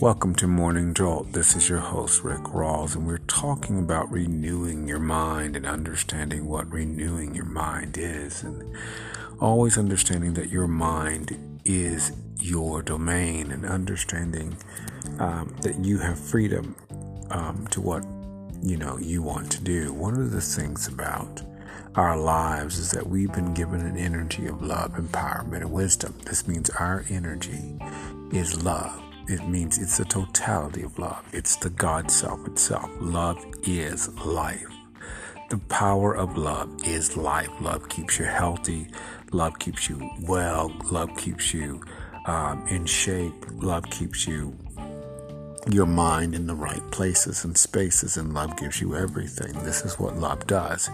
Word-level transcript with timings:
Welcome 0.00 0.34
to 0.34 0.46
Morning 0.46 0.92
Jolt. 0.92 1.32
This 1.32 1.56
is 1.56 1.70
your 1.70 1.78
host, 1.78 2.22
Rick 2.22 2.42
Rawls, 2.42 2.94
and 2.94 3.06
we're 3.06 3.16
talking 3.16 3.78
about 3.78 4.12
renewing 4.12 4.86
your 4.86 4.98
mind 4.98 5.56
and 5.56 5.64
understanding 5.64 6.44
what 6.44 6.70
renewing 6.70 7.34
your 7.34 7.46
mind 7.46 7.96
is, 7.96 8.42
and 8.42 8.76
always 9.40 9.78
understanding 9.78 10.34
that 10.34 10.50
your 10.50 10.66
mind 10.66 11.60
is 11.64 12.12
your 12.38 12.82
domain, 12.82 13.50
and 13.50 13.64
understanding 13.64 14.58
um, 15.18 15.56
that 15.62 15.82
you 15.82 15.96
have 15.96 16.18
freedom 16.18 16.76
um, 17.30 17.66
to 17.70 17.80
what 17.80 18.04
you 18.62 18.76
know 18.76 18.98
you 18.98 19.22
want 19.22 19.50
to 19.52 19.64
do. 19.64 19.94
One 19.94 20.20
of 20.20 20.30
the 20.30 20.42
things 20.42 20.86
about 20.88 21.40
our 21.94 22.18
lives 22.18 22.78
is 22.78 22.90
that 22.90 23.06
we've 23.06 23.32
been 23.32 23.54
given 23.54 23.80
an 23.80 23.96
energy 23.96 24.46
of 24.46 24.60
love, 24.60 24.92
empowerment, 24.92 25.62
and 25.62 25.72
wisdom. 25.72 26.14
This 26.26 26.46
means 26.46 26.68
our 26.68 27.06
energy 27.08 27.78
is 28.30 28.62
love 28.62 29.05
it 29.28 29.48
means 29.48 29.78
it's 29.78 29.98
the 29.98 30.04
totality 30.04 30.82
of 30.82 30.98
love. 30.98 31.24
It's 31.32 31.56
the 31.56 31.70
God 31.70 32.10
self 32.10 32.46
itself. 32.46 32.90
Love 33.00 33.44
is 33.64 34.08
life. 34.24 34.66
The 35.50 35.58
power 35.58 36.16
of 36.16 36.36
love 36.36 36.70
is 36.84 37.16
life. 37.16 37.50
Love 37.60 37.88
keeps 37.88 38.18
you 38.18 38.24
healthy. 38.24 38.88
Love 39.32 39.58
keeps 39.58 39.88
you 39.88 40.10
well. 40.22 40.72
Love 40.90 41.16
keeps 41.16 41.54
you 41.54 41.82
um, 42.26 42.66
in 42.68 42.86
shape. 42.86 43.32
Love 43.52 43.84
keeps 43.90 44.26
you 44.26 44.56
your 45.68 45.86
mind 45.86 46.34
in 46.34 46.46
the 46.46 46.54
right 46.54 46.90
places 46.92 47.44
and 47.44 47.58
spaces, 47.58 48.16
and 48.16 48.32
love 48.32 48.56
gives 48.56 48.80
you 48.80 48.94
everything. 48.94 49.52
This 49.64 49.84
is 49.84 49.98
what 49.98 50.16
love 50.16 50.46
does. 50.46 50.88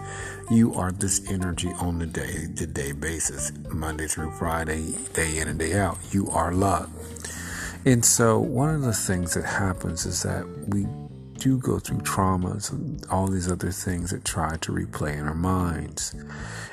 You 0.49 0.73
are 0.73 0.91
this 0.91 1.29
energy 1.29 1.69
on 1.79 1.99
the 1.99 2.07
day 2.07 2.47
to 2.55 2.65
day 2.65 2.91
basis, 2.91 3.51
Monday 3.71 4.07
through 4.07 4.31
Friday, 4.31 4.95
day 5.13 5.37
in 5.37 5.47
and 5.47 5.59
day 5.59 5.73
out. 5.73 5.99
You 6.11 6.27
are 6.29 6.51
love. 6.51 6.89
And 7.85 8.03
so, 8.05 8.39
one 8.39 8.73
of 8.73 8.81
the 8.81 8.93
things 8.93 9.33
that 9.33 9.43
happens 9.43 10.05
is 10.05 10.23
that 10.23 10.47
we 10.69 10.85
do 11.37 11.57
go 11.57 11.79
through 11.79 11.97
traumas 11.99 12.71
and 12.71 13.05
all 13.09 13.27
these 13.27 13.51
other 13.51 13.71
things 13.71 14.11
that 14.11 14.23
try 14.23 14.55
to 14.55 14.71
replay 14.71 15.17
in 15.17 15.27
our 15.27 15.33
minds. 15.33 16.15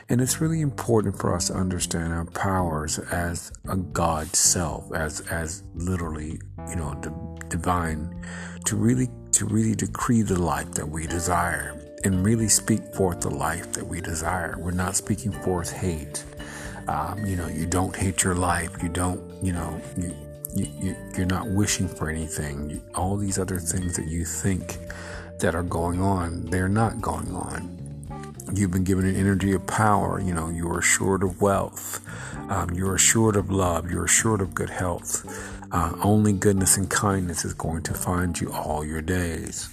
And 0.08 0.20
it's 0.20 0.40
really 0.40 0.60
important 0.60 1.18
for 1.18 1.34
us 1.34 1.48
to 1.48 1.54
understand 1.54 2.12
our 2.12 2.26
powers 2.26 3.00
as 3.00 3.52
a 3.68 3.76
God 3.76 4.28
self, 4.36 4.92
as 4.92 5.20
as 5.22 5.64
literally, 5.74 6.40
you 6.68 6.76
know, 6.76 6.94
the 7.02 7.10
divine, 7.48 8.22
to 8.66 8.76
really 8.76 9.08
to 9.32 9.46
really 9.46 9.74
decree 9.74 10.22
the 10.22 10.40
life 10.40 10.70
that 10.72 10.88
we 10.88 11.08
desire 11.08 11.76
and 12.04 12.24
really 12.24 12.48
speak 12.48 12.94
forth 12.94 13.20
the 13.20 13.30
life 13.30 13.72
that 13.72 13.86
we 13.86 14.00
desire. 14.00 14.56
We're 14.58 14.70
not 14.70 14.94
speaking 14.94 15.32
forth 15.32 15.72
hate. 15.72 16.24
Um, 16.86 17.24
you 17.26 17.36
know, 17.36 17.48
you 17.48 17.66
don't 17.66 17.94
hate 17.94 18.22
your 18.22 18.34
life. 18.34 18.82
You 18.82 18.88
don't, 18.88 19.44
you 19.44 19.52
know, 19.52 19.80
you 19.96 20.14
you, 20.54 20.66
you, 20.80 20.96
you're 21.16 21.26
not 21.26 21.48
wishing 21.48 21.88
for 21.88 22.08
anything. 22.08 22.70
You, 22.70 22.82
all 22.94 23.16
these 23.16 23.38
other 23.38 23.58
things 23.58 23.96
that 23.96 24.06
you 24.06 24.24
think 24.24 24.78
that 25.40 25.54
are 25.54 25.62
going 25.62 26.00
on, 26.00 26.46
they're 26.46 26.68
not 26.68 27.00
going 27.00 27.34
on. 27.34 27.76
You've 28.52 28.72
been 28.72 28.84
given 28.84 29.06
an 29.06 29.14
energy 29.14 29.52
of 29.52 29.66
power. 29.66 30.20
You 30.20 30.34
know, 30.34 30.48
you 30.48 30.68
are 30.70 30.78
assured 30.80 31.22
of 31.22 31.40
wealth. 31.40 32.00
Um, 32.50 32.70
you're 32.70 32.96
assured 32.96 33.36
of 33.36 33.50
love. 33.50 33.90
You're 33.90 34.06
assured 34.06 34.40
of 34.40 34.54
good 34.54 34.70
health. 34.70 35.24
Uh, 35.72 35.92
only 36.02 36.32
goodness 36.32 36.76
and 36.76 36.90
kindness 36.90 37.44
is 37.44 37.54
going 37.54 37.82
to 37.84 37.94
find 37.94 38.40
you 38.40 38.52
all 38.52 38.84
your 38.84 39.00
days. 39.00 39.68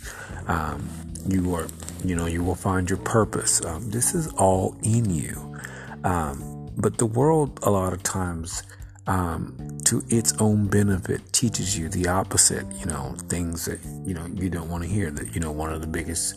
Um, 0.48 0.88
you 1.28 1.56
are, 1.56 1.68
you 2.06 2.16
know, 2.16 2.28
you 2.28 2.44
will 2.44 2.56
find 2.56 2.88
your 2.88 3.00
purpose. 3.00 3.66
Um, 3.66 3.90
this 3.90 4.14
is 4.14 4.28
all 4.34 4.78
in 4.84 5.10
you. 5.10 5.58
Um, 6.04 6.70
but 6.78 7.00
the 7.00 7.08
world, 7.08 7.60
a 7.64 7.72
lot 7.72 7.94
of 7.94 8.04
times, 8.04 8.62
um, 9.08 9.80
to 9.86 10.04
its 10.10 10.34
own 10.40 10.68
benefit 10.68 11.22
teaches 11.32 11.78
you 11.78 11.90
the 11.90 12.08
opposite 12.08 12.66
you 12.74 12.86
know 12.86 13.16
things 13.30 13.66
that 13.66 13.80
you 14.06 14.14
know 14.14 14.26
you 14.28 14.50
don't 14.50 14.70
want 14.70 14.84
to 14.84 14.90
hear 14.90 15.10
that 15.12 15.34
you 15.34 15.40
know 15.40 15.52
one 15.52 15.72
of 15.72 15.82
the 15.82 15.88
biggest 15.88 16.36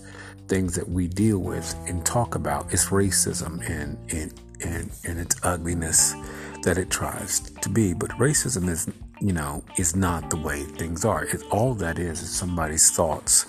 things 0.50 0.74
that 0.74 0.88
we 0.88 1.06
deal 1.06 1.38
with 1.38 1.74
and 1.86 2.04
talk 2.04 2.34
about 2.34 2.72
is 2.72 2.86
racism 2.86 3.68
and 3.70 3.96
and 4.12 4.34
and, 4.62 4.90
and 5.04 5.18
its 5.18 5.36
ugliness 5.42 6.14
that 6.62 6.76
it 6.76 6.90
tries 6.90 7.40
to 7.40 7.68
be. 7.68 7.94
But 7.94 8.10
racism 8.10 8.68
is 8.68 8.88
you 9.20 9.32
know 9.32 9.62
is 9.78 9.96
not 9.96 10.30
the 10.30 10.36
way 10.36 10.62
things 10.64 11.04
are. 11.04 11.24
It, 11.24 11.42
all 11.50 11.74
that 11.74 11.98
is 11.98 12.22
is 12.22 12.30
somebody's 12.30 12.90
thoughts 12.90 13.46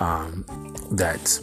um, 0.00 0.44
that 0.92 1.40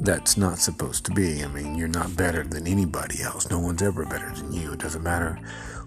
that's 0.00 0.36
not 0.36 0.58
supposed 0.58 1.04
to 1.06 1.12
be. 1.12 1.42
I 1.42 1.48
mean, 1.48 1.74
you're 1.74 1.88
not 1.88 2.16
better 2.16 2.44
than 2.44 2.66
anybody 2.66 3.22
else. 3.22 3.50
No 3.50 3.58
one's 3.58 3.82
ever 3.82 4.04
better 4.04 4.30
than 4.30 4.52
you. 4.52 4.72
It 4.72 4.80
doesn't 4.80 5.02
matter 5.02 5.38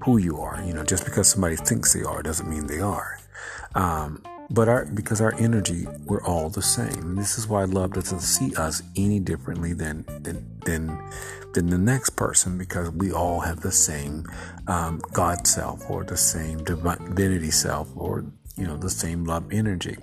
who 0.04 0.18
you 0.18 0.40
are. 0.40 0.62
You 0.64 0.74
know, 0.74 0.84
just 0.84 1.06
because 1.06 1.30
somebody 1.30 1.56
thinks 1.56 1.94
they 1.94 2.04
are 2.04 2.22
doesn't 2.24 2.50
mean 2.50 2.68
they 2.68 2.80
are. 2.80 3.20
Um, 3.76 4.24
but 4.50 4.68
our 4.68 4.86
because 4.86 5.22
our 5.22 5.34
energy, 5.36 5.86
we're 6.06 6.24
all 6.24 6.50
the 6.50 6.62
same. 6.62 7.16
This 7.16 7.38
is 7.38 7.48
why 7.48 7.66
love 7.66 7.94
doesn't 7.94 8.22
see 8.22 8.56
us 8.56 8.82
any 8.96 9.20
differently 9.20 9.74
than 9.74 10.06
than 10.24 10.60
than, 10.66 11.12
than 11.54 11.68
the 11.70 11.78
next 11.78 12.12
person 12.12 12.58
because 12.58 12.90
we 12.90 13.12
all 13.12 13.42
have 13.42 13.62
the 13.62 13.72
same 13.72 14.26
um, 14.68 15.02
God 15.14 15.46
self 15.46 15.88
or 15.90 16.04
the 16.04 16.18
same 16.18 16.64
divinity 16.64 17.52
self 17.52 17.90
or 17.96 18.26
you 18.58 18.66
know 18.66 18.76
the 18.76 18.90
same 18.90 19.24
love 19.24 19.52
energy. 19.52 19.98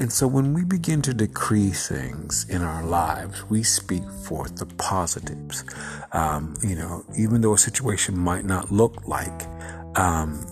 And 0.00 0.10
so 0.10 0.26
when 0.26 0.54
we 0.54 0.64
begin 0.64 1.02
to 1.02 1.12
decree 1.12 1.68
things 1.68 2.46
in 2.48 2.62
our 2.62 2.82
lives, 2.82 3.44
we 3.50 3.62
speak 3.62 4.02
forth 4.24 4.56
the 4.56 4.64
positives. 4.64 5.62
Um, 6.12 6.54
you 6.62 6.74
know, 6.74 7.04
even 7.18 7.42
though 7.42 7.52
a 7.52 7.58
situation 7.58 8.18
might 8.18 8.46
not 8.46 8.72
look 8.72 9.06
like, 9.06 9.46
um, 9.98 10.46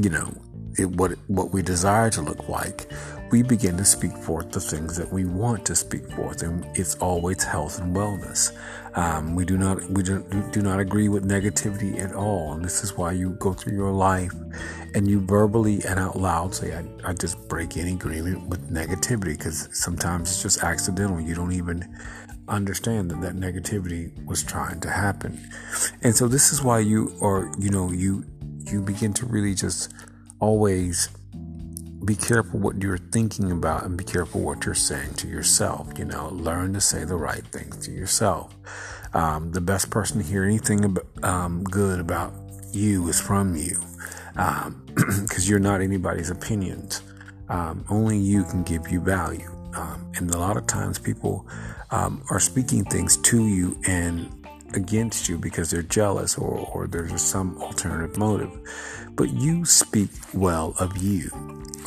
you 0.00 0.10
know, 0.10 0.32
it, 0.78 0.86
what 0.86 1.12
what 1.26 1.50
we 1.50 1.60
desire 1.60 2.08
to 2.10 2.22
look 2.22 2.48
like, 2.48 2.88
we 3.32 3.42
begin 3.42 3.76
to 3.78 3.84
speak 3.84 4.16
forth 4.18 4.52
the 4.52 4.60
things 4.60 4.96
that 4.96 5.12
we 5.12 5.24
want 5.24 5.66
to 5.66 5.74
speak 5.74 6.08
forth, 6.12 6.42
and 6.42 6.64
it's 6.74 6.94
always 6.96 7.42
health 7.42 7.80
and 7.80 7.96
wellness. 7.96 8.56
Um, 8.96 9.34
we 9.34 9.44
do 9.44 9.58
not 9.58 9.82
we 9.90 10.04
do, 10.04 10.24
do 10.52 10.62
not 10.62 10.78
agree 10.78 11.08
with 11.08 11.28
negativity 11.28 11.98
at 12.00 12.14
all, 12.14 12.52
and 12.52 12.64
this 12.64 12.84
is 12.84 12.96
why 12.96 13.10
you 13.10 13.30
go 13.40 13.52
through 13.52 13.74
your 13.74 13.90
life 13.90 14.32
and 14.94 15.08
you 15.08 15.20
verbally 15.20 15.82
and 15.84 15.98
out 15.98 16.16
loud 16.16 16.54
say, 16.54 16.74
"I, 16.74 16.84
I 17.10 17.12
just 17.12 17.48
break 17.48 17.76
any 17.76 17.92
agreement 17.92 18.48
with 18.48 18.72
negativity," 18.72 19.36
because 19.36 19.68
sometimes 19.72 20.30
it's 20.30 20.42
just 20.42 20.62
accidental. 20.62 21.20
You 21.20 21.34
don't 21.34 21.52
even 21.52 21.96
understand 22.48 23.10
that 23.10 23.20
that 23.22 23.34
negativity 23.34 24.24
was 24.24 24.42
trying 24.42 24.80
to 24.80 24.90
happen, 24.90 25.38
and 26.02 26.14
so 26.14 26.28
this 26.28 26.52
is 26.52 26.62
why 26.62 26.78
you 26.78 27.16
are, 27.20 27.52
you 27.58 27.70
know 27.70 27.90
you 27.90 28.24
you 28.70 28.80
begin 28.80 29.12
to 29.14 29.26
really 29.26 29.54
just 29.54 29.92
always 30.40 31.08
be 32.04 32.14
careful 32.14 32.60
what 32.60 32.82
you're 32.82 32.98
thinking 32.98 33.50
about 33.50 33.84
and 33.84 33.96
be 33.96 34.04
careful 34.04 34.40
what 34.42 34.64
you're 34.64 34.74
saying 34.74 35.14
to 35.14 35.26
yourself. 35.26 35.98
You 35.98 36.04
know, 36.04 36.28
learn 36.28 36.74
to 36.74 36.80
say 36.80 37.04
the 37.04 37.16
right 37.16 37.44
things 37.46 37.78
to 37.86 37.90
yourself. 37.90 38.54
Um, 39.14 39.52
the 39.52 39.60
best 39.60 39.90
person 39.90 40.18
to 40.18 40.24
hear 40.24 40.44
anything 40.44 40.84
about, 40.84 41.06
um, 41.24 41.62
good 41.64 42.00
about 42.00 42.34
you 42.72 43.08
is 43.08 43.20
from 43.20 43.54
you 43.54 43.80
because 44.34 44.66
um, 44.66 44.84
you're 45.42 45.58
not 45.58 45.80
anybody's 45.80 46.30
opinions. 46.30 47.02
Um, 47.48 47.84
only 47.88 48.18
you 48.18 48.44
can 48.44 48.62
give 48.62 48.88
you 48.88 49.00
value. 49.00 49.50
Um, 49.74 50.12
and 50.16 50.32
a 50.32 50.38
lot 50.38 50.56
of 50.56 50.66
times 50.66 50.98
people 50.98 51.46
um, 51.90 52.24
are 52.30 52.40
speaking 52.40 52.84
things 52.84 53.16
to 53.18 53.46
you 53.46 53.78
and 53.86 54.30
against 54.74 55.28
you 55.28 55.38
because 55.38 55.70
they're 55.70 55.82
jealous 55.82 56.36
or, 56.36 56.58
or 56.72 56.86
there's 56.86 57.20
some 57.20 57.60
alternative 57.62 58.16
motive. 58.16 58.50
But 59.14 59.32
you 59.32 59.64
speak 59.64 60.10
well 60.32 60.74
of 60.78 60.96
you. 60.96 61.30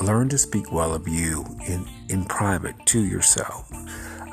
Learn 0.02 0.30
to 0.30 0.38
speak 0.38 0.72
well 0.72 0.94
of 0.94 1.08
you 1.08 1.46
in, 1.68 1.88
in 2.10 2.26
private 2.26 2.76
to 2.88 3.04
yourself. 3.04 3.70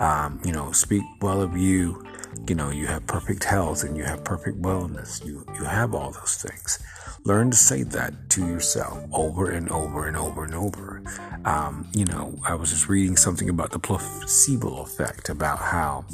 Um, 0.01 0.41
you 0.45 0.53
know, 0.53 0.73
speak 0.73 1.03
well 1.21 1.41
of 1.43 1.57
you. 1.57 2.05
You 2.47 2.55
know, 2.55 2.71
you 2.71 2.87
have 2.87 3.07
perfect 3.07 3.45
health 3.45 3.83
and 3.85 3.97
you 3.97 4.05
have 4.05 4.23
perfect 4.25 4.61
wellness. 4.61 5.25
You, 5.25 5.44
you 5.55 5.65
have 5.65 5.94
all 5.94 6.11
those 6.11 6.37
things. 6.37 6.79
Learn 7.26 7.50
to 7.50 7.56
say 7.56 7.85
that 7.85 8.29
to 8.31 8.47
yourself 8.47 9.03
over 9.11 9.50
and 9.50 9.71
over 9.71 10.06
and 10.06 10.15
over 10.15 10.44
and 10.44 10.55
over. 10.55 11.03
Um, 11.47 11.88
you 11.94 12.05
know, 12.05 12.38
I 12.47 12.55
was 12.55 12.69
just 12.69 12.87
reading 12.87 13.17
something 13.17 13.49
about 13.49 13.71
the 13.71 13.79
placebo 13.79 14.82
effect, 14.82 15.31
about 15.31 15.59
how 15.59 16.05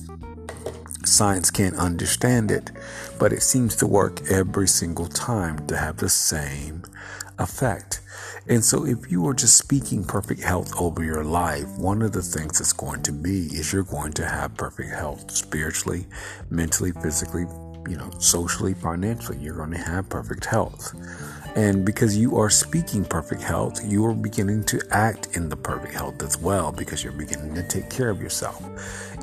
Science 1.05 1.51
can't 1.51 1.75
understand 1.77 2.53
it, 2.53 2.71
but 3.19 3.33
it 3.33 3.43
seems 3.43 3.75
to 3.77 3.87
work 3.87 4.21
every 4.31 4.69
single 4.69 5.07
time 5.07 5.67
to 5.67 5.77
have 5.77 5.97
the 5.97 6.09
same 6.09 6.85
effect. 7.39 8.01
And 8.47 8.65
so, 8.65 8.87
if 8.87 9.11
you 9.11 9.27
are 9.27 9.35
just 9.35 9.57
speaking 9.57 10.05
perfect 10.05 10.43
health 10.43 10.73
over 10.79 11.03
your 11.03 11.25
life, 11.25 11.67
one 11.79 12.03
of 12.03 12.12
the 12.12 12.23
things 12.23 12.59
that's 12.59 12.73
going 12.73 13.03
to 13.03 13.12
be 13.12 13.47
is 13.47 13.73
you're 13.73 13.83
going 13.83 14.12
to 14.12 14.27
have 14.27 14.57
perfect 14.57 14.91
health 14.91 15.31
spiritually, 15.31 16.07
mentally, 16.51 16.93
physically, 16.93 17.47
you 17.88 17.97
know, 17.97 18.11
socially, 18.19 18.75
financially. 18.75 19.38
You're 19.38 19.56
going 19.56 19.73
to 19.73 19.79
have 19.79 20.09
perfect 20.09 20.44
health. 20.44 20.94
And 21.56 21.85
because 21.85 22.17
you 22.17 22.37
are 22.38 22.49
speaking 22.49 23.05
perfect 23.05 23.43
health, 23.43 23.85
you 23.85 24.06
are 24.06 24.15
beginning 24.15 24.62
to 24.65 24.81
act 24.93 25.37
in 25.37 25.49
the 25.49 25.56
perfect 25.56 25.93
health 25.93 26.23
as 26.23 26.38
well 26.38 26.71
because 26.71 27.03
you're 27.03 27.12
beginning 27.12 27.55
to 27.55 27.67
take 27.67 27.91
care 27.91 28.09
of 28.09 28.21
yourself. 28.21 28.62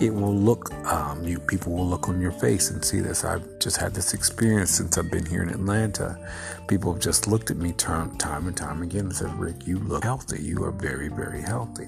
It 0.01 0.09
will 0.09 0.35
look, 0.35 0.73
um, 0.85 1.23
you 1.23 1.39
people 1.39 1.73
will 1.73 1.87
look 1.87 2.09
on 2.09 2.19
your 2.19 2.33
face 2.33 2.69
and 2.69 2.83
see 2.83 2.99
this. 2.99 3.23
I've 3.23 3.59
just 3.59 3.77
had 3.77 3.93
this 3.93 4.13
experience 4.13 4.71
since 4.71 4.97
I've 4.97 5.09
been 5.09 5.25
here 5.25 5.41
in 5.41 5.49
Atlanta. 5.49 6.19
People 6.67 6.91
have 6.91 7.01
just 7.01 7.27
looked 7.27 7.49
at 7.49 7.57
me 7.57 7.71
time, 7.71 8.17
time 8.17 8.47
and 8.47 8.57
time 8.57 8.81
again 8.81 9.05
and 9.05 9.15
said, 9.15 9.33
Rick, 9.39 9.65
you 9.65 9.79
look 9.79 10.03
healthy. 10.03 10.43
You 10.43 10.65
are 10.65 10.71
very, 10.71 11.07
very 11.07 11.41
healthy. 11.41 11.87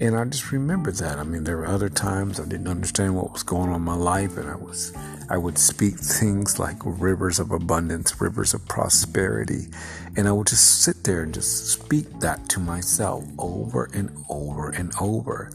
And 0.00 0.16
I 0.16 0.24
just 0.24 0.50
remember 0.50 0.90
that. 0.92 1.18
I 1.18 1.24
mean, 1.24 1.44
there 1.44 1.58
were 1.58 1.66
other 1.66 1.90
times 1.90 2.40
I 2.40 2.46
didn't 2.46 2.68
understand 2.68 3.14
what 3.14 3.32
was 3.32 3.42
going 3.42 3.68
on 3.68 3.76
in 3.76 3.82
my 3.82 3.94
life, 3.94 4.38
and 4.38 4.48
I 4.48 4.54
was, 4.54 4.94
I 5.30 5.36
would 5.36 5.58
speak 5.58 5.94
things 5.96 6.58
like 6.58 6.78
rivers 6.84 7.38
of 7.38 7.52
abundance, 7.52 8.20
rivers 8.20 8.52
of 8.52 8.66
prosperity, 8.66 9.68
and 10.16 10.26
I 10.26 10.32
would 10.32 10.48
just 10.48 10.82
sit 10.82 11.04
there 11.04 11.22
and 11.22 11.32
just 11.32 11.68
speak 11.68 12.18
that 12.18 12.48
to 12.48 12.58
myself 12.58 13.24
over 13.38 13.88
and 13.94 14.10
over 14.28 14.70
and 14.70 14.92
over. 15.00 15.52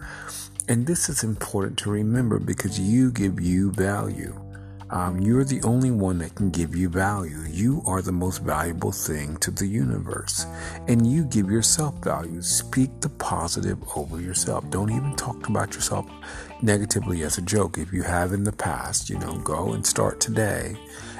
And 0.69 0.87
this 0.87 1.09
is 1.09 1.25
important 1.25 1.77
to 1.79 1.91
remember 1.91 2.39
because 2.39 2.79
you 2.79 3.11
give 3.11 3.41
you 3.41 3.71
value. 3.71 4.44
Um, 4.95 5.19
you're 5.19 5.43
the 5.43 5.61
only 5.63 5.91
one 5.91 6.19
that 6.19 6.35
can 6.35 6.49
give 6.51 6.73
you 6.73 6.87
value. 6.87 7.41
You 7.49 7.83
are 7.85 8.01
the 8.01 8.13
most 8.13 8.41
valuable 8.41 8.93
thing 8.93 9.35
to 9.39 9.51
the 9.51 9.67
universe. 9.67 10.45
And 10.87 11.05
you 11.05 11.25
give 11.25 11.51
yourself 11.51 12.01
value. 12.01 12.41
Speak 12.41 13.01
the 13.01 13.09
positive 13.09 13.77
over 13.97 14.21
yourself. 14.21 14.69
Don't 14.69 14.89
even 14.89 15.13
talk 15.17 15.49
about 15.49 15.73
yourself 15.73 16.09
negatively 16.61 17.23
as 17.23 17.37
a 17.37 17.41
joke. 17.41 17.77
If 17.77 17.91
you 17.91 18.03
have 18.03 18.31
in 18.31 18.45
the 18.45 18.53
past, 18.53 19.09
you 19.09 19.19
know, 19.19 19.37
go 19.39 19.73
and 19.73 19.85
start 19.85 20.21
today 20.21 20.77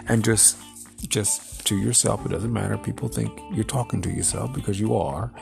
and 0.07 0.24
just, 0.24 0.57
just 1.10 1.68
to 1.68 1.75
yourself. 1.75 2.25
It 2.25 2.30
doesn't 2.30 2.54
matter. 2.54 2.77
People 2.77 3.10
think 3.10 3.38
you're 3.51 3.66
talking 3.66 4.01
to 4.04 4.10
yourself 4.10 4.54
because 4.54 4.80
you 4.80 4.95
are, 4.95 5.33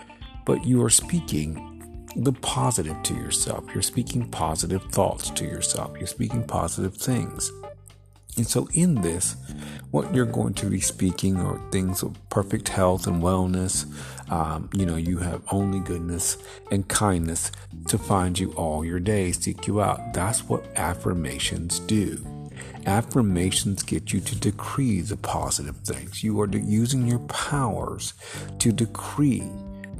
but 0.43 0.65
you 0.65 0.83
are 0.83 0.89
speaking 0.89 1.69
the 2.15 2.33
positive 2.33 2.97
to 3.03 3.13
yourself. 3.13 3.63
You're 3.75 3.83
speaking 3.83 4.27
positive 4.27 4.81
thoughts 4.85 5.29
to 5.29 5.45
yourself. 5.45 5.95
You're 5.99 6.07
speaking 6.07 6.43
positive 6.43 6.97
things. 6.97 7.51
And 8.35 8.47
so, 8.47 8.67
in 8.73 8.95
this, 9.01 9.35
what 9.91 10.13
you're 10.13 10.25
going 10.25 10.55
to 10.55 10.65
be 10.65 10.79
speaking 10.79 11.37
are 11.37 11.61
things 11.71 12.01
of 12.01 12.17
perfect 12.29 12.69
health 12.69 13.05
and 13.05 13.21
wellness. 13.21 13.85
Um, 14.31 14.69
you 14.73 14.85
know, 14.85 14.95
you 14.95 15.19
have 15.19 15.43
only 15.51 15.79
goodness 15.79 16.37
and 16.71 16.87
kindness 16.87 17.51
to 17.89 17.97
find 17.99 18.39
you 18.39 18.51
all 18.53 18.83
your 18.83 18.99
days, 18.99 19.37
seek 19.37 19.67
you 19.67 19.81
out. 19.81 20.13
That's 20.13 20.49
what 20.49 20.65
affirmations 20.75 21.79
do. 21.79 22.25
Affirmations 22.85 23.83
get 23.83 24.11
you 24.11 24.19
to 24.21 24.35
decree 24.35 25.01
the 25.01 25.17
positive 25.17 25.77
things. 25.77 26.23
You 26.23 26.41
are 26.41 26.49
using 26.49 27.07
your 27.07 27.19
powers 27.19 28.13
to 28.59 28.71
decree 28.71 29.43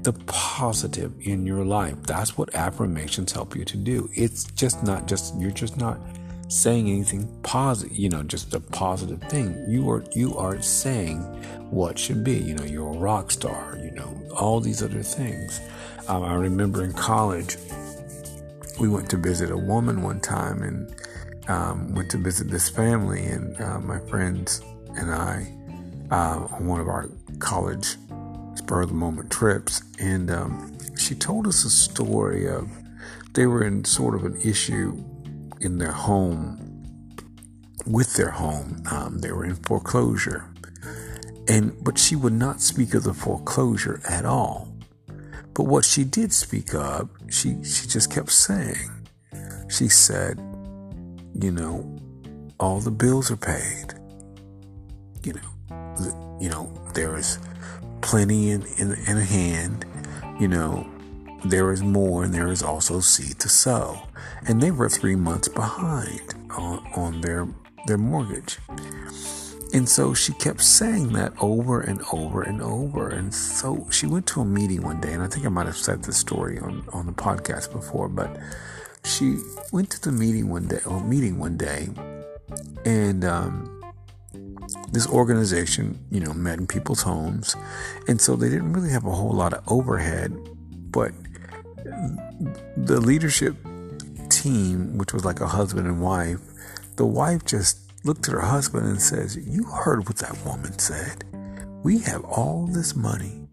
the 0.02 0.14
positive 0.26 1.14
in 1.22 1.46
your 1.46 1.64
life. 1.64 1.96
That's 2.04 2.38
what 2.38 2.54
affirmations 2.56 3.32
help 3.32 3.56
you 3.56 3.64
to 3.66 3.78
do. 3.78 4.10
It's 4.14 4.46
just 4.46 4.84
not 4.84 5.08
just, 5.08 5.40
you're 5.40 5.52
just 5.52 5.78
not 5.78 6.00
saying 6.54 6.88
anything 6.88 7.28
positive, 7.42 7.98
you 7.98 8.10
know, 8.10 8.22
just 8.22 8.54
a 8.54 8.60
positive 8.60 9.20
thing. 9.24 9.66
You 9.68 9.90
are 9.90 10.04
you 10.12 10.38
are 10.38 10.62
saying 10.62 11.20
what 11.72 11.98
should 11.98 12.24
be. 12.24 12.38
You 12.38 12.54
know, 12.54 12.64
you're 12.64 12.94
a 12.94 12.98
rock 12.98 13.32
star. 13.32 13.78
You 13.82 13.92
know, 13.92 14.22
all 14.38 14.60
these 14.60 14.84
other 14.84 15.02
things. 15.02 15.60
Um, 16.08 16.24
I 16.24 16.36
remember 16.36 16.84
in 16.84 16.94
college, 16.94 17.58
we 18.80 18.88
went 18.88 19.10
to 19.10 19.18
visit 19.18 19.50
a 19.50 19.58
woman 19.58 20.04
one 20.04 20.20
time 20.20 20.62
and 20.62 20.96
um, 21.48 21.94
went 21.96 22.12
to 22.12 22.18
visit 22.18 22.50
this 22.50 22.70
family, 22.70 23.26
and 23.26 23.60
uh, 23.60 23.80
my 23.80 24.00
friends 24.00 24.62
and 24.96 25.12
I 25.12 25.52
uh, 26.12 26.48
on 26.52 26.68
one 26.68 26.80
of 26.80 26.88
our 26.88 27.10
college 27.40 27.98
spur 28.56 28.82
of 28.84 28.90
the 28.90 28.96
moment 28.96 29.32
trips, 29.32 29.82
and 30.00 30.30
um, 30.30 30.78
she 30.98 31.16
told 31.16 31.48
us 31.48 31.66
a 31.66 31.70
story 31.70 32.48
of 32.48 32.70
they 33.34 33.48
were 33.48 33.64
in 33.64 33.84
sort 33.84 34.14
of 34.14 34.24
an 34.24 34.40
issue 34.42 35.04
in 35.64 35.78
their 35.78 35.92
home, 35.92 36.84
with 37.86 38.16
their 38.16 38.32
home. 38.32 38.82
Um, 38.90 39.20
they 39.20 39.32
were 39.32 39.46
in 39.46 39.56
foreclosure. 39.56 40.50
And 41.48 41.74
but 41.84 41.98
she 41.98 42.16
would 42.16 42.34
not 42.34 42.62
speak 42.62 42.94
of 42.94 43.04
the 43.04 43.14
foreclosure 43.14 44.02
at 44.08 44.26
all. 44.26 44.70
But 45.54 45.64
what 45.64 45.86
she 45.86 46.04
did 46.04 46.32
speak 46.32 46.74
of, 46.74 47.10
she 47.30 47.64
she 47.64 47.88
just 47.88 48.12
kept 48.12 48.32
saying. 48.32 48.90
She 49.70 49.88
said, 49.88 50.38
you 51.40 51.52
know, 51.52 51.98
all 52.60 52.80
the 52.80 52.92
bills 52.92 53.30
are 53.32 53.38
paid. 53.38 53.94
You 55.24 55.34
know, 55.34 55.96
the, 55.96 56.38
you 56.40 56.50
know, 56.50 56.72
there 56.94 57.18
is 57.18 57.40
plenty 58.02 58.52
in, 58.52 58.64
in 58.78 58.94
in 58.94 59.18
hand. 59.18 59.86
You 60.40 60.48
know, 60.48 60.90
there 61.46 61.72
is 61.72 61.82
more 61.82 62.24
and 62.24 62.34
there 62.34 62.48
is 62.48 62.64
also 62.64 63.00
seed 63.00 63.40
to 63.40 63.50
sow. 63.50 64.08
And 64.48 64.62
they 64.62 64.72
were 64.72 64.90
three 64.90 65.16
months 65.16 65.48
behind 65.48 66.34
on, 66.52 66.86
on 66.96 67.22
their, 67.22 67.48
their 67.88 67.98
mortgage. 67.98 68.58
And 69.74 69.90
so 69.90 70.14
she 70.14 70.34
kept 70.34 70.62
saying 70.62 71.14
that 71.14 71.34
over 71.42 71.82
and 71.82 72.02
over 72.14 72.44
and 72.44 72.62
over. 72.62 73.10
And 73.10 73.34
so 73.34 73.88
she 73.90 74.06
went 74.06 74.28
to 74.28 74.42
a 74.42 74.46
meeting 74.46 74.84
one 74.84 75.02
day, 75.02 75.14
and 75.14 75.24
I 75.24 75.28
think 75.28 75.48
I 75.48 75.50
might 75.50 75.66
have 75.66 75.78
said 75.78 76.04
this 76.04 76.18
story 76.18 76.60
on, 76.60 76.88
on 76.94 77.08
the 77.08 77.12
podcast 77.12 77.72
before, 77.72 78.08
but 78.08 78.38
she 79.04 79.38
went 79.72 79.90
to 79.92 80.02
the 80.02 80.12
meeting 80.12 80.50
one 80.50 80.68
day, 80.68 80.80
or 80.86 81.04
meeting 81.04 81.40
one 81.40 81.58
day, 81.58 81.90
and 82.86 83.26
um, 83.26 83.84
this 84.92 85.08
organization, 85.08 86.00
you 86.12 86.20
know, 86.20 86.34
met 86.34 86.60
in 86.60 86.68
people's 86.68 87.02
homes, 87.02 87.56
and 88.08 88.22
so 88.22 88.36
they 88.36 88.50
didn't 88.50 88.74
really 88.74 88.92
have 88.92 89.06
a 89.06 89.12
whole 89.12 89.34
lot 89.34 89.54
of 89.54 89.64
overhead, 89.68 90.32
but 90.92 91.12
the 92.78 93.00
leadership 93.02 93.56
team, 94.30 94.98
which 94.98 95.14
was 95.14 95.26
like 95.26 95.42
a 95.42 95.48
husband 95.48 95.88
and 95.88 96.02
wife, 96.02 96.40
the 96.96 97.06
wife 97.06 97.46
just 97.46 97.80
looked 98.06 98.28
at 98.28 98.34
her 98.34 98.42
husband 98.42 98.86
and 98.86 99.02
says, 99.02 99.38
You 99.38 99.64
heard 99.64 100.08
what 100.08 100.18
that 100.18 100.38
woman 100.46 100.78
said. 100.78 101.24
We 101.84 102.00
have 102.00 102.24
all 102.26 102.68
this 102.68 102.96
money 102.96 103.44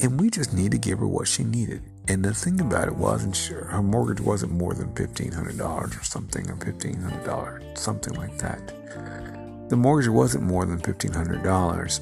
and 0.00 0.20
we 0.20 0.30
just 0.30 0.52
need 0.52 0.72
to 0.72 0.78
give 0.78 0.98
her 0.98 1.06
what 1.06 1.28
she 1.28 1.44
needed. 1.44 1.82
And 2.08 2.24
the 2.24 2.34
thing 2.34 2.60
about 2.60 2.88
it 2.88 2.96
wasn't 2.96 3.34
sure 3.34 3.64
her 3.64 3.82
mortgage 3.82 4.20
wasn't 4.20 4.52
more 4.52 4.74
than 4.74 4.94
fifteen 4.94 5.32
hundred 5.32 5.58
dollars 5.58 5.96
or 5.96 6.04
something, 6.04 6.48
or 6.48 6.56
fifteen 6.56 7.00
hundred 7.00 7.24
dollars, 7.24 7.62
something 7.74 8.14
like 8.14 8.38
that. 8.38 9.68
The 9.68 9.76
mortgage 9.76 10.10
wasn't 10.10 10.44
more 10.44 10.64
than 10.64 10.78
fifteen 10.78 11.12
hundred 11.12 11.42
dollars. 11.42 12.00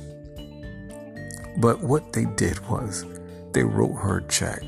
But 1.58 1.80
what 1.80 2.12
they 2.12 2.26
did 2.36 2.58
was 2.68 3.06
they 3.52 3.62
wrote 3.62 3.94
her 3.94 4.18
a 4.18 4.28
check 4.28 4.62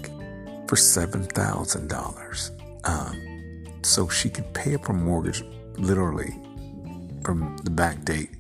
for 0.69 0.77
$7,000 0.77 2.51
um, 2.87 3.65
so 3.83 4.09
she 4.09 4.29
could 4.29 4.53
pay 4.55 4.75
up 4.75 4.87
her 4.87 4.93
mortgage 4.93 5.43
literally 5.77 6.35
from 7.25 7.57
the 7.65 7.71
back 7.71 8.05
date 8.05 8.31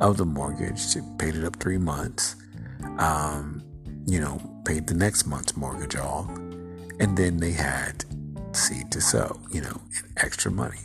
of 0.00 0.16
the 0.16 0.26
mortgage. 0.26 0.80
She 0.80 1.00
paid 1.18 1.34
it 1.34 1.44
up 1.44 1.56
three 1.60 1.78
months, 1.78 2.36
um, 2.98 3.62
you 4.06 4.20
know, 4.20 4.40
paid 4.64 4.86
the 4.86 4.94
next 4.94 5.26
month's 5.26 5.56
mortgage 5.56 5.96
off, 5.96 6.28
and 7.00 7.16
then 7.16 7.38
they 7.38 7.52
had 7.52 8.04
seed 8.52 8.90
to 8.92 9.00
sow, 9.00 9.40
you 9.50 9.60
know, 9.60 9.80
extra 10.16 10.50
money. 10.50 10.78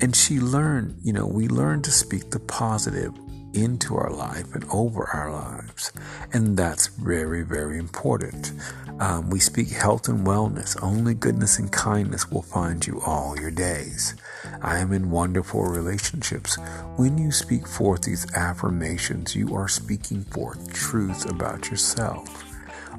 And 0.00 0.14
she 0.14 0.40
learned, 0.40 0.98
you 1.02 1.12
know, 1.12 1.26
we 1.26 1.48
learned 1.48 1.84
to 1.84 1.90
speak 1.90 2.30
the 2.30 2.40
positive 2.40 3.12
into 3.56 3.96
our 3.96 4.10
life 4.10 4.54
and 4.54 4.64
over 4.70 5.08
our 5.12 5.32
lives. 5.32 5.92
And 6.32 6.56
that's 6.56 6.88
very, 6.88 7.42
very 7.42 7.78
important. 7.78 8.52
Um, 9.00 9.30
we 9.30 9.40
speak 9.40 9.70
health 9.70 10.08
and 10.08 10.26
wellness. 10.26 10.76
Only 10.82 11.14
goodness 11.14 11.58
and 11.58 11.72
kindness 11.72 12.30
will 12.30 12.42
find 12.42 12.86
you 12.86 13.00
all 13.04 13.38
your 13.38 13.50
days. 13.50 14.14
I 14.62 14.78
am 14.78 14.92
in 14.92 15.10
wonderful 15.10 15.64
relationships. 15.64 16.56
When 16.96 17.18
you 17.18 17.32
speak 17.32 17.66
forth 17.66 18.02
these 18.02 18.32
affirmations, 18.34 19.34
you 19.34 19.54
are 19.56 19.68
speaking 19.68 20.24
forth 20.24 20.72
truth 20.72 21.28
about 21.28 21.70
yourself. 21.70 22.44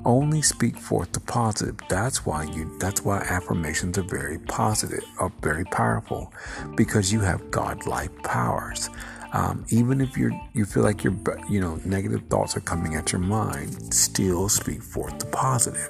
Only 0.06 0.42
speak 0.42 0.78
forth 0.78 1.12
the 1.12 1.20
positive. 1.20 1.78
That's 1.90 2.26
why 2.26 2.44
you 2.44 2.78
that's 2.80 3.04
why 3.04 3.18
affirmations 3.18 3.98
are 3.98 4.04
very 4.04 4.38
positive, 4.40 5.04
are 5.20 5.32
very 5.42 5.66
powerful 5.66 6.32
because 6.76 7.12
you 7.12 7.22
have 7.22 7.52
godlike 7.52 8.24
powers. 8.24 8.90
Um, 9.34 9.65
even 9.69 10.01
if 10.01 10.17
you 10.17 10.31
you 10.53 10.65
feel 10.65 10.84
like 10.84 11.03
your 11.03 11.15
you 11.50 11.60
know 11.60 11.79
negative 11.86 12.24
thoughts 12.29 12.55
are 12.55 12.62
coming 12.62 12.96
at 12.96 13.12
your 13.12 13.22
mind, 13.22 13.93
still 13.93 14.50
speak 14.50 14.81
forth 14.81 15.19
the 15.19 15.25
positive. 15.27 15.89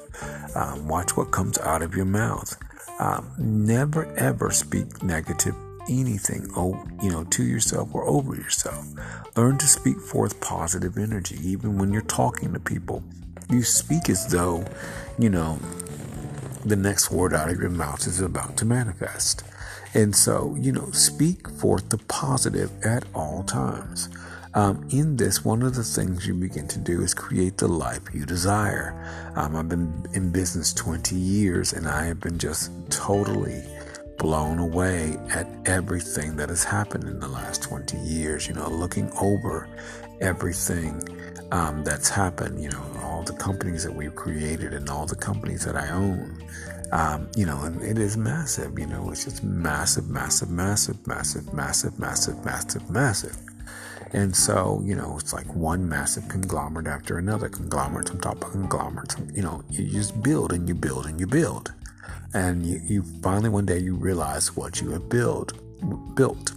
Um, 0.56 0.88
watch 0.88 1.16
what 1.16 1.32
comes 1.32 1.58
out 1.60 1.82
of 1.82 1.96
your 1.96 2.06
mouth. 2.06 2.58
Um, 3.00 3.32
never 3.38 4.06
ever 4.16 4.52
speak 4.52 5.04
negative 5.04 5.56
anything 5.90 6.46
oh 6.58 6.84
you 7.02 7.10
know 7.10 7.24
to 7.26 7.44
yourself 7.44 7.94
or 7.94 8.06
over 8.06 8.36
yourself. 8.36 8.86
Learn 9.36 9.58
to 9.60 9.68
speak 9.68 10.00
forth 10.00 10.40
positive 10.42 10.98
energy, 10.98 11.38
even 11.44 11.78
when 11.78 11.94
you're 11.94 12.02
talking 12.02 12.54
to 12.54 12.60
people. 12.60 13.04
You 13.50 13.64
speak 13.64 14.10
as 14.10 14.28
though 14.32 14.66
you 15.18 15.30
know 15.30 15.60
the 16.66 16.76
next 16.76 17.12
word 17.12 17.34
out 17.34 17.50
of 17.50 17.60
your 17.60 17.70
mouth 17.70 18.06
is 18.08 18.20
about 18.20 18.58
to 18.58 18.66
manifest. 18.66 19.44
And 19.94 20.16
so, 20.16 20.56
you 20.60 20.72
know, 20.72 20.92
speak 20.92 21.50
forth 21.50 21.90
the 21.90 21.98
positive 21.98 22.72
at 22.84 23.06
all 23.14 23.44
times. 23.44 24.10
Um, 24.54 24.88
in 24.90 25.18
this, 25.18 25.46
one 25.46 25.62
of 25.62 25.76
the 25.76 25.84
things 25.84 26.26
you 26.26 26.34
begin 26.34 26.68
to 26.70 26.80
do 26.80 27.02
is 27.02 27.14
create 27.14 27.58
the 27.58 27.68
life 27.68 28.02
you 28.14 28.26
desire. 28.26 28.96
Um, 29.36 29.56
I've 29.56 29.70
been 29.70 30.06
in 30.14 30.32
business 30.32 30.74
20 30.74 31.16
years 31.16 31.74
and 31.74 31.88
I 31.88 32.06
have 32.06 32.20
been 32.20 32.40
just 32.40 32.72
totally 32.90 33.64
blown 34.18 34.58
away 34.58 35.16
at 35.30 35.48
everything 35.66 36.38
that 36.38 36.50
has 36.50 36.64
happened 36.64 37.04
in 37.04 37.20
the 37.20 37.28
last 37.28 37.62
20 37.64 37.98
years. 37.98 38.48
You 38.48 38.56
know, 38.56 38.68
looking 38.70 39.12
over 39.22 39.70
everything 40.22 41.08
um, 41.52 41.84
that's 41.84 42.10
happened, 42.10 42.62
you 42.62 42.70
know, 42.70 42.84
all 43.04 43.24
the 43.24 43.34
companies 43.34 43.84
that 43.84 43.94
we've 43.94 44.16
created 44.16 44.74
and 44.74 44.90
all 44.90 45.06
the 45.06 45.16
companies 45.16 45.64
that 45.66 45.76
I 45.76 45.90
own. 45.90 46.44
Um, 46.92 47.30
you 47.36 47.46
know, 47.46 47.62
and 47.64 47.82
it 47.82 47.98
is 47.98 48.16
massive, 48.16 48.80
you 48.80 48.88
know, 48.88 49.10
it's 49.12 49.26
just 49.26 49.44
massive, 49.44 50.10
massive, 50.10 50.50
massive, 50.50 51.06
massive, 51.06 51.54
massive, 51.54 52.00
massive, 52.00 52.46
massive, 52.46 52.90
massive. 52.90 53.38
And 54.14 54.34
so, 54.34 54.82
you 54.86 54.96
know, 54.96 55.18
it's 55.20 55.34
like 55.34 55.54
one 55.54 55.88
massive 55.90 56.30
conglomerate 56.30 56.88
after 56.88 57.18
another 57.18 57.50
conglomerate 57.50 58.10
on 58.10 58.20
top 58.20 58.42
of 58.42 58.52
conglomerate. 58.52 59.16
You 59.34 59.42
know, 59.42 59.64
you 59.70 59.90
just 59.90 60.22
build 60.24 60.54
and 60.54 60.68
you 60.68 60.76
build 60.76 61.08
and 61.08 61.20
you 61.20 61.28
build. 61.28 61.74
And 62.34 62.66
you, 62.66 62.80
you 62.84 63.04
finally 63.22 63.50
one 63.50 63.66
day 63.66 63.80
you 63.80 63.96
realize 63.96 64.56
what 64.56 64.80
you 64.80 64.92
have 64.92 65.10
built 65.10 65.54
built. 66.16 66.54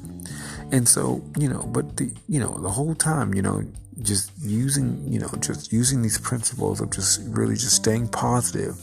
And 0.73 0.89
so, 0.89 1.23
you 1.37 1.49
know, 1.49 1.63
but 1.73 1.97
the 1.97 2.13
you 2.29 2.41
know, 2.41 2.57
the 2.59 2.71
whole 2.71 2.95
time, 2.95 3.35
you 3.35 3.43
know, 3.43 3.65
just 4.03 4.31
using, 4.41 5.05
you 5.07 5.19
know, 5.19 5.31
just 5.41 5.73
using 5.73 6.03
these 6.03 6.19
principles 6.19 6.81
of 6.81 6.91
just 6.91 7.21
really 7.25 7.55
just 7.55 7.77
staying 7.77 8.09
positive 8.09 8.77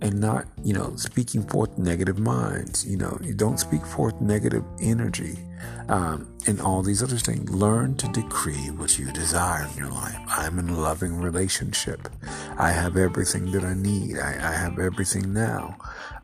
and 0.00 0.20
not, 0.20 0.46
you 0.62 0.74
know, 0.74 0.94
speaking 0.96 1.42
forth 1.42 1.78
negative 1.78 2.18
minds. 2.18 2.86
You 2.86 2.96
know, 2.96 3.18
you 3.22 3.34
don't 3.34 3.58
speak 3.58 3.84
forth 3.84 4.20
negative 4.20 4.64
energy 4.80 5.38
um, 5.88 6.32
and 6.46 6.60
all 6.60 6.82
these 6.82 7.02
other 7.02 7.16
things. 7.16 7.50
Learn 7.50 7.96
to 7.96 8.08
decree 8.08 8.70
what 8.70 8.98
you 8.98 9.10
desire 9.12 9.66
in 9.70 9.76
your 9.76 9.90
life. 9.90 10.18
I'm 10.28 10.58
in 10.58 10.68
a 10.68 10.78
loving 10.78 11.16
relationship. 11.16 12.08
I 12.58 12.70
have 12.70 12.96
everything 12.96 13.52
that 13.52 13.64
I 13.64 13.74
need. 13.74 14.18
I, 14.18 14.32
I 14.32 14.52
have 14.52 14.78
everything 14.78 15.32
now. 15.32 15.76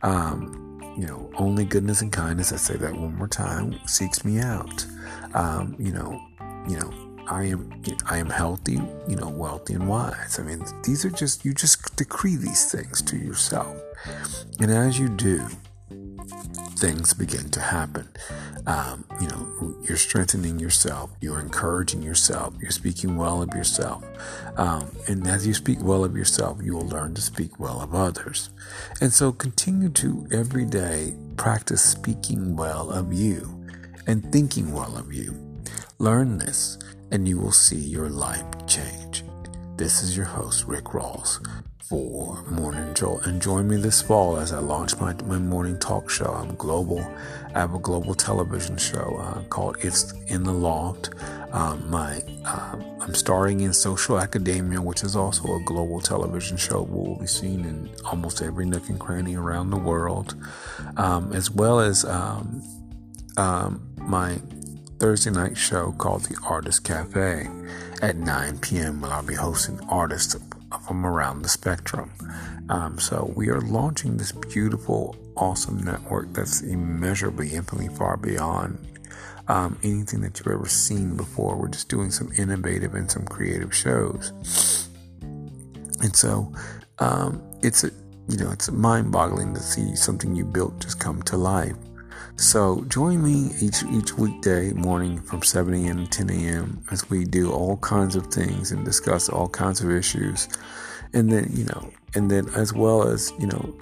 Um, 0.02 0.68
you 0.96 1.06
know, 1.06 1.30
only 1.36 1.64
goodness 1.64 2.02
and 2.02 2.12
kindness. 2.12 2.52
I 2.52 2.56
say 2.56 2.76
that 2.76 2.94
one 2.94 3.16
more 3.16 3.28
time. 3.28 3.78
Seeks 3.86 4.24
me 4.24 4.40
out. 4.40 4.86
Um, 5.34 5.74
you 5.78 5.92
know, 5.92 6.20
you 6.68 6.78
know, 6.78 7.01
I 7.32 7.44
am 7.44 7.82
I 8.10 8.18
am 8.18 8.28
healthy, 8.28 8.74
you 9.08 9.16
know, 9.16 9.30
wealthy 9.30 9.72
and 9.72 9.88
wise. 9.88 10.38
I 10.38 10.42
mean, 10.42 10.62
these 10.84 11.06
are 11.06 11.10
just 11.10 11.46
you 11.46 11.54
just 11.54 11.96
decree 11.96 12.36
these 12.36 12.70
things 12.70 13.00
to 13.02 13.16
yourself. 13.16 13.74
And 14.60 14.70
as 14.70 14.98
you 14.98 15.08
do, 15.08 15.48
things 16.76 17.14
begin 17.14 17.48
to 17.50 17.60
happen. 17.60 18.08
Um, 18.66 19.06
you 19.18 19.28
know, 19.28 19.74
you're 19.88 19.96
strengthening 19.96 20.58
yourself, 20.58 21.10
you're 21.22 21.40
encouraging 21.40 22.02
yourself, 22.02 22.54
you're 22.60 22.70
speaking 22.70 23.16
well 23.16 23.40
of 23.40 23.54
yourself. 23.54 24.04
Um, 24.58 24.90
and 25.08 25.26
as 25.26 25.46
you 25.46 25.54
speak 25.54 25.78
well 25.80 26.04
of 26.04 26.14
yourself, 26.14 26.58
you 26.62 26.74
will 26.74 26.86
learn 26.86 27.14
to 27.14 27.22
speak 27.22 27.58
well 27.58 27.80
of 27.80 27.94
others. 27.94 28.50
And 29.00 29.10
so 29.10 29.32
continue 29.32 29.88
to 29.88 30.28
every 30.30 30.66
day 30.66 31.16
practice 31.36 31.82
speaking 31.82 32.56
well 32.56 32.90
of 32.90 33.12
you 33.12 33.66
and 34.06 34.30
thinking 34.30 34.72
well 34.72 34.98
of 34.98 35.14
you. 35.14 35.38
Learn 35.98 36.38
this 36.38 36.78
and 37.12 37.28
you 37.28 37.38
will 37.38 37.52
see 37.52 37.76
your 37.76 38.08
life 38.08 38.44
change. 38.66 39.22
This 39.76 40.02
is 40.02 40.16
your 40.16 40.24
host, 40.24 40.64
Rick 40.66 40.84
Rawls, 40.84 41.46
for 41.82 42.42
Morning 42.44 42.94
Jolt. 42.94 43.26
And 43.26 43.40
join 43.40 43.68
me 43.68 43.76
this 43.76 44.00
fall 44.00 44.38
as 44.38 44.50
I 44.50 44.60
launch 44.60 44.98
my, 44.98 45.14
my 45.26 45.38
morning 45.38 45.78
talk 45.78 46.08
show. 46.08 46.32
I'm 46.32 46.54
global. 46.56 47.06
I 47.54 47.60
have 47.60 47.74
a 47.74 47.78
global 47.78 48.14
television 48.14 48.78
show 48.78 49.18
uh, 49.20 49.42
called 49.50 49.76
It's 49.80 50.12
in 50.28 50.42
the 50.44 50.54
Loft. 50.54 51.10
Um, 51.52 51.90
my 51.90 52.22
uh, 52.46 52.76
I'm 53.02 53.14
starring 53.14 53.60
in 53.60 53.74
Social 53.74 54.18
Academia, 54.18 54.80
which 54.80 55.02
is 55.02 55.14
also 55.14 55.56
a 55.56 55.60
global 55.64 56.00
television 56.00 56.56
show. 56.56 56.82
Will 56.82 57.18
be 57.18 57.26
seen 57.26 57.66
in 57.66 57.90
almost 58.06 58.40
every 58.40 58.64
nook 58.64 58.88
and 58.88 58.98
cranny 58.98 59.36
around 59.36 59.68
the 59.68 59.76
world, 59.76 60.34
um, 60.96 61.30
as 61.34 61.50
well 61.50 61.78
as 61.78 62.06
um, 62.06 62.62
um 63.36 63.86
my 63.98 64.40
Thursday 65.02 65.32
night 65.32 65.58
show 65.58 65.90
called 65.98 66.26
The 66.26 66.38
Artist 66.44 66.84
Cafe 66.84 67.48
at 68.00 68.14
9 68.14 68.58
p.m. 68.60 69.04
I'll 69.04 69.24
be 69.24 69.34
hosting 69.34 69.80
artists 69.88 70.36
from 70.86 71.04
around 71.04 71.42
the 71.42 71.48
spectrum. 71.48 72.12
Um, 72.68 73.00
so 73.00 73.32
we 73.34 73.48
are 73.48 73.60
launching 73.62 74.16
this 74.16 74.30
beautiful, 74.30 75.16
awesome 75.34 75.82
network 75.82 76.32
that's 76.32 76.60
immeasurably, 76.62 77.52
infinitely 77.52 77.92
far 77.96 78.16
beyond 78.16 78.78
um, 79.48 79.76
anything 79.82 80.20
that 80.20 80.38
you've 80.38 80.46
ever 80.46 80.68
seen 80.68 81.16
before. 81.16 81.56
We're 81.56 81.66
just 81.66 81.88
doing 81.88 82.12
some 82.12 82.30
innovative 82.38 82.94
and 82.94 83.10
some 83.10 83.24
creative 83.24 83.74
shows. 83.74 84.88
And 86.00 86.14
so 86.14 86.52
um, 87.00 87.42
it's 87.60 87.82
a 87.82 87.90
you 88.28 88.36
know 88.36 88.52
it's 88.52 88.70
mind-boggling 88.70 89.52
to 89.54 89.60
see 89.60 89.96
something 89.96 90.36
you 90.36 90.44
built 90.44 90.78
just 90.78 91.00
come 91.00 91.22
to 91.22 91.36
life. 91.36 91.74
So 92.36 92.84
join 92.88 93.22
me 93.22 93.50
each 93.60 93.84
each 93.84 94.16
weekday 94.18 94.72
morning 94.72 95.20
from 95.20 95.42
7 95.42 95.72
a.m. 95.74 96.06
to 96.06 96.24
10 96.24 96.30
a.m. 96.30 96.84
as 96.90 97.08
we 97.08 97.24
do 97.24 97.52
all 97.52 97.76
kinds 97.78 98.16
of 98.16 98.26
things 98.26 98.72
and 98.72 98.84
discuss 98.84 99.28
all 99.28 99.48
kinds 99.48 99.80
of 99.80 99.90
issues, 99.90 100.48
and 101.12 101.30
then 101.30 101.50
you 101.52 101.64
know, 101.64 101.90
and 102.14 102.30
then 102.30 102.48
as 102.54 102.72
well 102.72 103.06
as 103.06 103.32
you 103.38 103.46
know, 103.46 103.74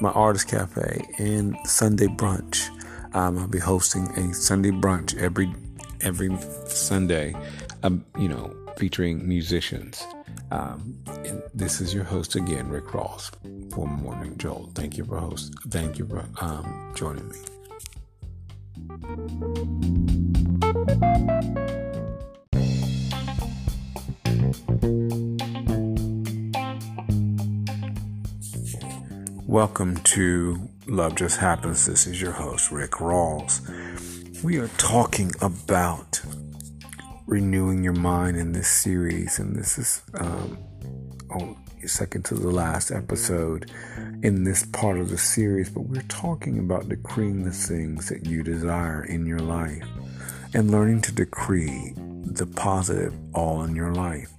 my 0.00 0.10
artist 0.10 0.48
cafe 0.48 1.06
and 1.18 1.56
Sunday 1.64 2.06
brunch. 2.06 2.68
Um, 3.14 3.38
I'll 3.38 3.46
be 3.46 3.58
hosting 3.58 4.06
a 4.18 4.34
Sunday 4.34 4.70
brunch 4.70 5.16
every 5.18 5.52
every 6.00 6.36
Sunday, 6.66 7.34
um, 7.82 8.04
you 8.18 8.28
know, 8.28 8.54
featuring 8.76 9.26
musicians. 9.26 10.04
Um, 10.50 10.98
and 11.06 11.42
this 11.54 11.80
is 11.80 11.94
your 11.94 12.04
host 12.04 12.36
again, 12.36 12.68
Rick 12.68 12.86
Rawls 12.86 13.30
for 13.72 13.86
Morning 13.86 14.36
Jolt. 14.36 14.74
Thank 14.74 14.98
you 14.98 15.04
for 15.04 15.18
host. 15.18 15.54
Thank 15.68 15.98
you 15.98 16.06
for 16.06 16.26
um, 16.40 16.92
joining 16.94 17.28
me. 17.28 17.36
Welcome 29.52 29.96
to 30.04 30.68
Love 30.86 31.16
Just 31.16 31.38
Happens. 31.38 31.84
This 31.84 32.06
is 32.06 32.20
your 32.20 32.30
host, 32.30 32.70
Rick 32.70 32.92
Rawls. 32.92 33.60
We 34.44 34.58
are 34.58 34.68
talking 34.78 35.32
about 35.40 36.22
renewing 37.26 37.82
your 37.82 37.94
mind 37.94 38.36
in 38.36 38.52
this 38.52 38.68
series, 38.68 39.40
and 39.40 39.56
this 39.56 39.78
is 39.78 40.02
um, 40.14 40.58
oh, 41.34 41.56
second 41.86 42.24
to 42.26 42.34
the 42.34 42.50
last 42.50 42.90
episode 42.90 43.70
in 44.22 44.44
this 44.44 44.64
part 44.66 44.98
of 44.98 45.10
the 45.10 45.18
series, 45.18 45.68
but 45.68 45.80
we're 45.80 46.02
talking 46.02 46.58
about 46.58 46.88
decreeing 46.88 47.44
the 47.44 47.50
things 47.50 48.08
that 48.08 48.26
you 48.26 48.42
desire 48.42 49.04
in 49.04 49.26
your 49.26 49.40
life 49.40 49.84
and 50.54 50.70
learning 50.70 51.00
to 51.02 51.12
decree 51.12 51.92
the 51.96 52.46
positive 52.46 53.14
all 53.34 53.62
in 53.62 53.74
your 53.74 53.92
life. 53.92 54.32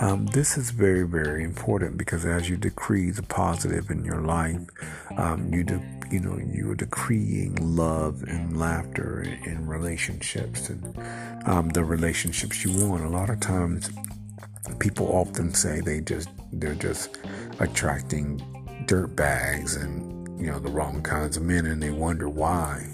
Um, 0.00 0.26
this 0.26 0.56
is 0.56 0.70
very, 0.70 1.06
very 1.06 1.44
important 1.44 1.98
because 1.98 2.24
as 2.24 2.48
you 2.48 2.56
decree 2.56 3.10
the 3.10 3.22
positive 3.22 3.90
in 3.90 4.04
your 4.04 4.20
life, 4.20 4.60
um, 5.16 5.52
you 5.52 5.64
de- 5.64 6.00
you 6.10 6.18
know 6.20 6.38
you 6.38 6.70
are 6.70 6.74
decreeing 6.74 7.54
love 7.56 8.22
and 8.24 8.58
laughter 8.58 9.22
in, 9.22 9.66
relationships 9.66 10.68
and 10.68 10.96
um, 11.46 11.68
the 11.70 11.84
relationships 11.84 12.64
you 12.64 12.86
want. 12.86 13.04
A 13.04 13.08
lot 13.08 13.30
of 13.30 13.40
times, 13.40 13.90
people 14.78 15.08
often 15.08 15.52
say 15.54 15.80
they 15.80 16.00
just 16.00 16.28
they're 16.52 16.74
just 16.74 17.18
attracting 17.58 18.40
dirt 18.86 19.14
bags 19.16 19.76
and 19.76 20.40
you 20.40 20.50
know 20.50 20.58
the 20.58 20.70
wrong 20.70 21.02
kinds 21.02 21.36
of 21.36 21.42
men, 21.42 21.66
and 21.66 21.82
they 21.82 21.90
wonder 21.90 22.28
why. 22.28 22.86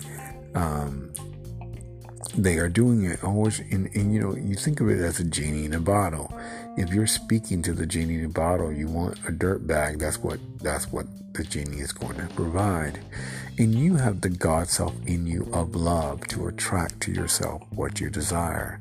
Um, 0.54 1.12
they 2.37 2.58
are 2.58 2.68
doing 2.68 3.04
it 3.04 3.25
always 3.25 3.58
and, 3.58 3.87
in, 3.88 4.12
you 4.12 4.20
know 4.20 4.37
you 4.37 4.54
think 4.54 4.80
of 4.80 4.88
it 4.88 5.00
as 5.00 5.18
a 5.18 5.25
genie 5.25 5.64
in 5.64 5.75
a 5.75 5.80
bottle. 5.80 6.32
If 6.76 6.90
you're 6.90 7.06
speaking 7.06 7.62
to 7.62 7.72
the 7.72 7.87
genie 7.87 8.16
in 8.16 8.26
a 8.26 8.28
bottle 8.28 8.70
you 8.70 8.87
want 8.87 9.18
a 9.26 9.32
dirt 9.32 9.66
bag 9.66 9.98
that's 9.98 10.18
what 10.18 10.38
that's 10.60 10.92
what 10.92 11.06
the 11.32 11.44
genie 11.44 11.80
is 11.80 11.92
going 11.92 12.16
to 12.16 12.26
provide. 12.34 13.00
And 13.58 13.75
you 13.75 13.96
have 13.96 14.20
the 14.20 14.28
god 14.28 14.68
self 14.68 14.94
in 15.06 15.26
you 15.26 15.48
of 15.52 15.75
love 15.75 16.26
to 16.28 16.48
attract 16.48 17.00
to 17.02 17.12
yourself 17.12 17.62
what 17.70 18.00
you 18.00 18.10
desire. 18.10 18.80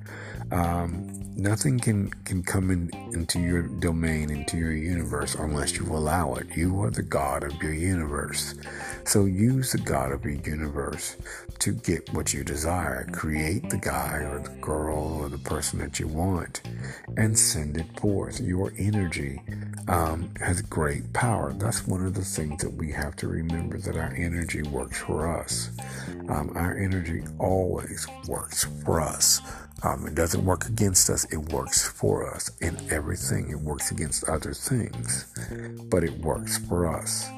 Um, 0.52 1.27
nothing 1.38 1.80
can 1.80 2.10
can 2.26 2.44
come 2.44 2.72
in, 2.72 2.90
into 3.14 3.40
your 3.40 3.64
domain, 3.64 4.30
into 4.30 4.58
your 4.58 4.74
universe, 4.74 5.36
unless 5.36 5.78
you 5.78 5.86
allow 5.86 6.34
it. 6.36 6.48
You 6.56 6.82
are 6.84 6.90
the 6.90 7.04
God 7.04 7.44
of 7.44 7.62
your 7.62 7.74
universe. 7.74 8.56
So 9.06 9.26
use 9.26 9.72
the 9.72 9.78
God 9.78 10.12
of 10.12 10.26
your 10.26 10.34
universe 10.34 11.16
to 11.60 11.74
get 11.74 12.12
what 12.14 12.34
you 12.34 12.44
desire. 12.44 13.08
Create 13.12 13.70
the 13.70 13.78
guy 13.78 14.18
or 14.18 14.40
the 14.40 14.56
girl 14.62 15.20
or 15.22 15.30
the 15.30 15.38
person 15.38 15.80
that 15.80 16.00
you 16.00 16.08
want 16.08 16.62
and 17.16 17.38
send 17.38 17.78
it 17.78 18.00
forth. 18.00 18.40
Your 18.40 18.74
energy 18.78 19.42
um, 19.88 20.30
has 20.40 20.62
great 20.62 21.14
power. 21.14 21.54
That's 21.54 21.88
one 21.88 22.06
of 22.06 22.14
the 22.14 22.26
things 22.26 22.62
that 22.64 22.74
we 22.74 22.92
have 22.92 23.16
to 23.18 23.28
remember 23.28 23.78
that 23.78 23.96
our 23.96 24.14
energy 24.16 24.64
works 24.64 25.00
for 25.00 25.40
us. 25.40 25.72
Um, 26.30 26.52
our 26.56 26.78
energy 26.78 27.24
always 27.40 28.08
works 28.28 28.66
for 28.84 29.00
us. 29.00 29.42
Um, 29.84 30.08
it 30.08 30.16
doesn't 30.16 30.44
work 30.44 30.66
against 30.66 31.10
us, 31.10 31.26
it 31.32 31.38
works 31.38 31.88
for 31.88 32.34
us 32.34 32.50
in 32.62 32.78
everything. 32.90 33.52
It 33.52 33.60
works 33.60 33.92
against 33.92 34.28
other 34.28 34.54
things, 34.54 35.26
but 35.90 36.04
it 36.04 36.18
works 36.20 36.58
for 36.58 36.88
us. 36.88 37.30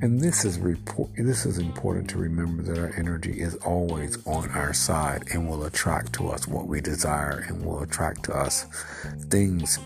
And 0.00 0.20
this 0.20 0.44
is 0.44 0.58
report, 0.58 1.10
this 1.16 1.44
is 1.44 1.58
important 1.58 2.08
to 2.10 2.18
remember 2.18 2.62
that 2.62 2.78
our 2.78 2.94
energy 2.96 3.40
is 3.40 3.56
always 3.56 4.24
on 4.26 4.48
our 4.50 4.72
side 4.72 5.24
and 5.32 5.48
will 5.48 5.64
attract 5.64 6.12
to 6.14 6.28
us 6.28 6.46
what 6.46 6.66
we 6.66 6.80
desire 6.80 7.44
and 7.48 7.64
will 7.64 7.82
attract 7.82 8.22
to 8.24 8.36
us 8.36 8.66
things 9.28 9.78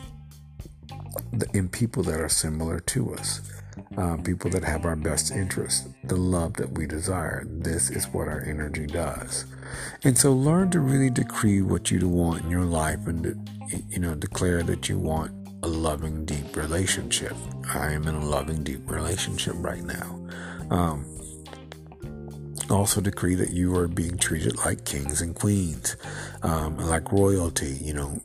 in 1.55 1.69
people 1.69 2.03
that 2.03 2.21
are 2.21 2.29
similar 2.29 2.81
to 2.81 3.15
us. 3.15 3.41
Uh, 3.97 4.17
people 4.19 4.51
that 4.51 4.65
have 4.65 4.85
our 4.85 4.97
best 4.97 5.31
interest, 5.31 5.89
the 6.05 6.17
love 6.17 6.55
that 6.55 6.71
we 6.73 6.87
desire. 6.87 7.45
This 7.47 7.91
is 7.91 8.07
what 8.09 8.29
our 8.29 8.43
energy 8.43 8.87
does. 8.87 9.47
And 10.05 10.17
so 10.17 10.33
learn 10.33 10.71
to 10.71 10.81
really 10.81 11.11
decree 11.11 11.63
what 11.63 11.91
you 11.91 12.09
want 12.09 12.45
in 12.45 12.51
your 12.51 12.65
life 12.65 13.07
and, 13.07 13.23
to, 13.23 13.83
you 13.89 13.99
know, 13.99 14.15
declare 14.15 14.63
that 14.63 14.89
you 14.89 14.99
want 14.99 15.33
a 15.63 15.69
loving, 15.69 16.25
deep 16.25 16.57
relationship. 16.57 17.35
I 17.73 17.93
am 17.93 18.09
in 18.09 18.15
a 18.15 18.25
loving, 18.25 18.65
deep 18.65 18.91
relationship 18.91 19.55
right 19.59 19.85
now. 19.85 20.29
Um, 20.71 21.07
also 22.71 23.01
decree 23.01 23.35
that 23.35 23.51
you 23.51 23.77
are 23.77 23.87
being 23.87 24.17
treated 24.17 24.57
like 24.59 24.85
kings 24.85 25.21
and 25.21 25.35
queens, 25.35 25.97
um, 26.43 26.77
like 26.79 27.13
royalty. 27.13 27.79
You 27.83 27.95
know, 27.95 28.23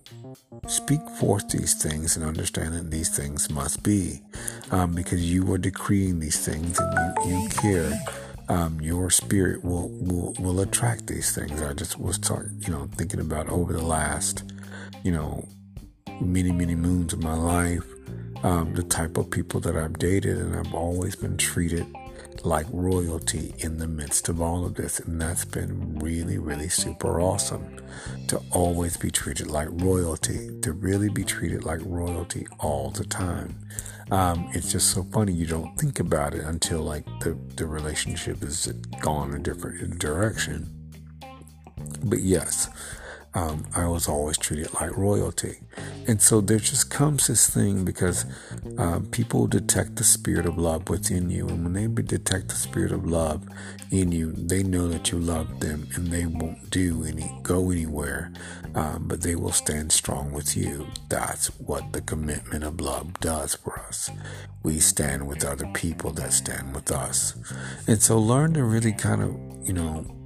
speak 0.68 1.02
forth 1.20 1.50
these 1.50 1.74
things 1.74 2.16
and 2.16 2.26
understand 2.26 2.74
that 2.74 2.90
these 2.90 3.16
things 3.16 3.50
must 3.50 3.84
be, 3.84 4.22
um, 4.72 4.96
because 4.96 5.32
you 5.32 5.52
are 5.54 5.58
decreeing 5.58 6.20
these 6.20 6.44
things 6.44 6.80
and 6.80 7.26
you, 7.26 7.42
you 7.42 7.50
care. 7.50 7.92
Um, 8.50 8.80
your 8.80 9.10
spirit 9.10 9.64
will, 9.66 9.90
will 9.90 10.34
will 10.40 10.62
attract 10.62 11.08
these 11.08 11.36
things. 11.36 11.62
I 11.62 11.74
just 11.74 12.00
was 12.00 12.18
talking, 12.18 12.62
you 12.66 12.72
know, 12.72 12.90
thinking 12.96 13.20
about 13.20 13.50
over 13.50 13.74
the 13.74 13.84
last, 13.84 14.44
you 15.04 15.12
know, 15.12 15.48
many, 16.22 16.52
many 16.52 16.76
moons 16.76 17.12
of 17.12 17.22
my 17.22 17.34
life, 17.34 17.86
um, 18.44 18.74
the 18.74 18.84
type 18.84 19.18
of 19.18 19.30
people 19.30 19.60
that 19.62 19.76
I've 19.76 20.00
dated, 20.00 20.38
and 20.38 20.56
I've 20.56 20.74
always 20.74 21.16
been 21.16 21.38
treated 21.38 21.86
like 22.46 22.66
royalty 22.72 23.54
in 23.60 23.78
the 23.78 23.88
midst 23.88 24.30
of 24.30 24.42
all 24.42 24.66
of 24.66 24.76
this. 24.76 25.00
And 25.00 25.22
that's 25.22 25.46
been 25.46 26.00
really, 26.00 26.38
really 26.38 26.70
super 26.70 27.20
awesome 27.20 27.80
to 28.28 28.42
always 28.52 28.98
be 28.98 29.12
treated 29.12 29.48
like 29.48 29.68
royalty, 29.72 30.60
to 30.62 30.72
really 30.72 31.10
be 31.10 31.24
treated 31.24 31.64
like 31.64 31.80
royalty 31.84 32.48
all 32.60 32.92
the 32.92 33.06
time. 33.06 33.58
Um, 34.12 34.50
it's 34.54 34.72
just 34.72 34.92
so 34.92 35.04
funny. 35.04 35.34
You 35.34 35.48
don't 35.48 35.78
think 35.78 36.00
about 36.00 36.34
it 36.34 36.44
until 36.44 36.82
like 36.82 37.06
the, 37.20 37.38
the 37.56 37.68
relationship 37.68 38.42
has 38.42 38.68
gone 39.02 39.34
a 39.34 39.40
different 39.40 40.00
direction. 40.00 40.74
But 42.04 42.20
yes, 42.20 42.70
um, 43.38 43.68
I 43.76 43.88
was 43.88 44.08
always 44.08 44.36
treated 44.36 44.74
like 44.74 44.98
royalty. 44.98 45.60
And 46.08 46.20
so 46.20 46.42
there 46.42 46.58
just 46.58 46.90
comes 46.90 47.28
this 47.28 47.48
thing 47.48 47.86
because 47.86 48.26
um, 48.80 49.06
people 49.12 49.46
detect 49.46 49.98
the 49.98 50.04
spirit 50.04 50.48
of 50.48 50.58
love 50.58 50.90
within 50.90 51.30
you. 51.30 51.48
And 51.48 51.64
when 51.64 51.74
they 51.74 52.02
detect 52.02 52.50
the 52.50 52.56
spirit 52.56 52.92
of 52.92 53.06
love 53.06 53.48
in 53.92 54.12
you, 54.12 54.32
they 54.32 54.64
know 54.64 54.88
that 54.88 55.12
you 55.12 55.20
love 55.20 55.60
them 55.60 55.88
and 55.94 56.08
they 56.08 56.26
won't 56.26 56.72
do 56.72 57.04
any, 57.04 57.32
go 57.44 57.70
anywhere, 57.70 58.34
um, 58.74 59.08
but 59.08 59.22
they 59.22 59.36
will 59.36 59.52
stand 59.52 59.92
strong 59.92 60.32
with 60.32 60.58
you. 60.58 60.88
That's 61.08 61.48
what 61.60 61.94
the 61.94 62.02
commitment 62.02 62.64
of 62.64 62.82
love 62.82 63.20
does 63.20 63.54
for 63.54 63.80
us. 63.82 64.10
We 64.64 64.80
stand 64.80 65.28
with 65.28 65.46
other 65.46 65.68
people 65.68 66.10
that 66.14 66.34
stand 66.34 66.74
with 66.74 66.92
us. 66.92 67.36
And 67.86 68.02
so 68.02 68.18
learn 68.18 68.56
to 68.56 68.64
really 68.64 68.94
kind 68.94 69.22
of, 69.22 69.68
you 69.68 69.74
know, 69.74 70.17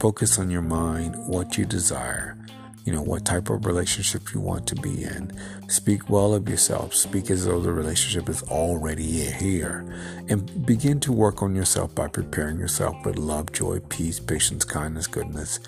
focus 0.00 0.38
on 0.38 0.50
your 0.50 0.62
mind, 0.62 1.14
what 1.26 1.58
you 1.58 1.64
desire 1.64 2.36
you 2.84 2.92
know, 2.92 3.02
what 3.02 3.24
type 3.24 3.48
of 3.48 3.64
relationship 3.64 4.34
you 4.34 4.40
want 4.40 4.66
to 4.66 4.74
be 4.76 5.04
in. 5.04 5.32
Speak 5.68 6.10
well 6.10 6.34
of 6.34 6.48
yourself. 6.48 6.94
Speak 6.94 7.30
as 7.30 7.46
though 7.46 7.58
the 7.58 7.72
relationship 7.72 8.28
is 8.28 8.42
already 8.44 9.04
here. 9.30 9.86
And 10.28 10.66
begin 10.66 11.00
to 11.00 11.12
work 11.12 11.42
on 11.42 11.54
yourself 11.54 11.94
by 11.94 12.08
preparing 12.08 12.58
yourself 12.58 12.94
with 13.06 13.16
love, 13.16 13.52
joy, 13.52 13.80
peace, 13.88 14.20
patience, 14.20 14.64
kindness, 14.64 15.06
goodness, 15.06 15.60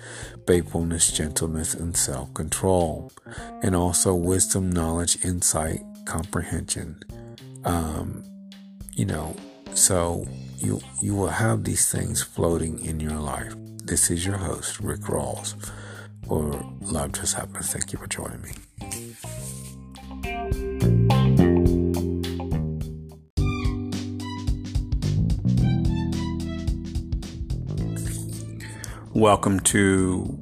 faithfulness, 0.45 1.11
gentleness, 1.11 1.73
and 1.73 1.97
self 1.97 2.31
control. 2.35 3.11
And 3.63 3.75
also 3.75 4.13
wisdom, 4.13 4.69
knowledge, 4.71 5.17
insight, 5.25 5.81
comprehension. 6.05 6.99
Um, 7.65 8.23
you 8.93 9.05
know, 9.05 9.35
so 9.73 10.27
you 10.57 10.81
you 11.01 11.15
will 11.15 11.29
have 11.29 11.63
these 11.63 11.91
things 11.91 12.21
floating 12.21 12.83
in 12.85 12.99
your 12.99 13.19
life. 13.19 13.55
This 13.87 14.11
is 14.11 14.25
your 14.25 14.35
host, 14.35 14.81
Rick 14.81 14.99
Rawls 15.03 15.55
or 16.27 16.61
Love 16.81 17.13
Just 17.13 17.35
Happens. 17.35 17.71
Thank 17.71 17.93
you 17.93 17.99
for 17.99 18.07
joining 18.07 18.41
me. 18.41 18.51
Welcome 29.13 29.61
to 29.61 30.37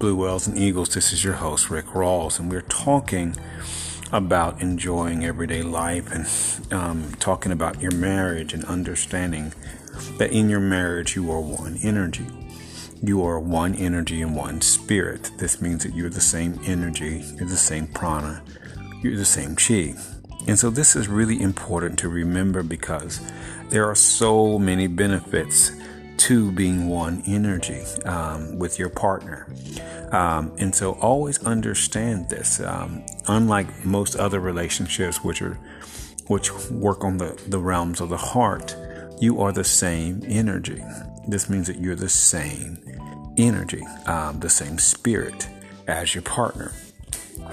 Blue 0.00 0.16
Whales 0.16 0.48
and 0.48 0.58
Eagles. 0.58 0.92
This 0.92 1.12
is 1.12 1.22
your 1.22 1.34
host, 1.34 1.70
Rick 1.70 1.86
Rawls, 1.86 2.40
and 2.40 2.50
we're 2.50 2.62
talking 2.62 3.36
about 4.10 4.60
enjoying 4.60 5.24
everyday 5.24 5.62
life 5.62 6.10
and 6.10 6.72
um, 6.72 7.14
talking 7.20 7.52
about 7.52 7.80
your 7.80 7.94
marriage 7.94 8.52
and 8.52 8.64
understanding 8.64 9.52
that 10.18 10.32
in 10.32 10.50
your 10.50 10.58
marriage 10.58 11.14
you 11.14 11.30
are 11.30 11.40
one 11.40 11.78
energy. 11.84 12.26
You 13.04 13.24
are 13.24 13.40
one 13.40 13.74
energy 13.74 14.22
and 14.22 14.36
one 14.36 14.60
spirit. 14.60 15.32
This 15.38 15.60
means 15.60 15.82
that 15.82 15.92
you're 15.92 16.08
the 16.08 16.20
same 16.20 16.60
energy, 16.64 17.24
you're 17.36 17.48
the 17.48 17.56
same 17.56 17.88
prana, 17.88 18.44
you're 19.02 19.16
the 19.16 19.24
same 19.24 19.56
chi. 19.56 19.94
And 20.46 20.56
so 20.56 20.70
this 20.70 20.94
is 20.94 21.08
really 21.08 21.42
important 21.42 21.98
to 21.98 22.08
remember 22.08 22.62
because 22.62 23.20
there 23.70 23.88
are 23.90 23.96
so 23.96 24.56
many 24.56 24.86
benefits 24.86 25.72
to 26.18 26.52
being 26.52 26.88
one 26.88 27.24
energy 27.26 27.82
um, 28.04 28.56
with 28.56 28.78
your 28.78 28.88
partner. 28.88 29.48
Um, 30.12 30.52
and 30.58 30.72
so 30.72 30.92
always 30.92 31.42
understand 31.42 32.28
this. 32.28 32.60
Um, 32.60 33.04
unlike 33.26 33.84
most 33.84 34.14
other 34.14 34.38
relationships, 34.38 35.24
which 35.24 35.42
are 35.42 35.58
which 36.28 36.52
work 36.70 37.02
on 37.02 37.18
the, 37.18 37.36
the 37.48 37.58
realms 37.58 38.00
of 38.00 38.10
the 38.10 38.16
heart, 38.16 38.76
you 39.20 39.40
are 39.40 39.50
the 39.50 39.64
same 39.64 40.22
energy. 40.24 40.82
This 41.26 41.48
means 41.48 41.66
that 41.68 41.78
you're 41.78 41.94
the 41.94 42.08
same 42.08 42.78
energy, 43.36 43.84
um, 44.06 44.40
the 44.40 44.50
same 44.50 44.78
spirit 44.78 45.48
as 45.86 46.14
your 46.14 46.22
partner. 46.22 46.72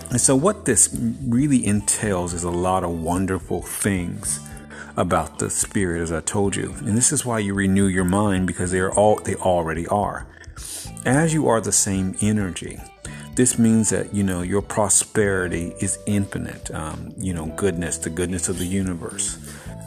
And 0.09 0.19
so, 0.19 0.35
what 0.35 0.65
this 0.65 0.89
really 1.27 1.65
entails 1.65 2.33
is 2.33 2.43
a 2.43 2.51
lot 2.51 2.83
of 2.83 2.91
wonderful 2.91 3.61
things 3.61 4.39
about 4.97 5.39
the 5.39 5.49
spirit, 5.49 6.01
as 6.01 6.11
I 6.11 6.21
told 6.21 6.55
you. 6.55 6.73
And 6.79 6.97
this 6.97 7.11
is 7.11 7.25
why 7.25 7.39
you 7.39 7.53
renew 7.53 7.85
your 7.85 8.03
mind 8.03 8.47
because 8.47 8.71
they 8.71 8.79
are 8.79 8.91
all 8.91 9.15
they 9.19 9.35
already 9.35 9.87
are. 9.87 10.27
As 11.05 11.33
you 11.33 11.47
are 11.47 11.61
the 11.61 11.71
same 11.71 12.15
energy, 12.21 12.79
this 13.35 13.57
means 13.57 13.89
that 13.89 14.13
you 14.13 14.23
know 14.23 14.41
your 14.41 14.61
prosperity 14.61 15.73
is 15.79 15.97
infinite. 16.05 16.69
Um, 16.71 17.13
you 17.17 17.33
know, 17.33 17.45
goodness, 17.55 17.97
the 17.97 18.09
goodness 18.09 18.49
of 18.49 18.59
the 18.59 18.65
universe, 18.65 19.37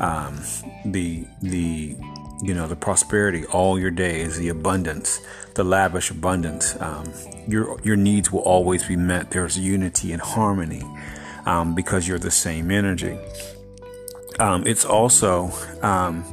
um, 0.00 0.40
the 0.86 1.26
the 1.42 1.96
you 2.42 2.52
know 2.52 2.66
the 2.66 2.76
prosperity 2.76 3.46
all 3.46 3.78
your 3.78 3.90
days, 3.90 4.36
the 4.36 4.48
abundance, 4.48 5.20
the 5.54 5.64
lavish 5.64 6.10
abundance. 6.10 6.76
Um, 6.80 7.12
your 7.46 7.80
your 7.82 7.96
needs 7.96 8.32
will 8.32 8.40
always 8.40 8.86
be 8.86 8.96
met. 8.96 9.30
There's 9.30 9.56
unity 9.58 10.12
and 10.12 10.20
harmony 10.20 10.82
um, 11.46 11.74
because 11.74 12.08
you're 12.08 12.18
the 12.18 12.30
same 12.30 12.70
energy. 12.70 13.16
Um, 14.40 14.66
it's 14.66 14.84
also, 14.84 15.52
um, 15.82 16.24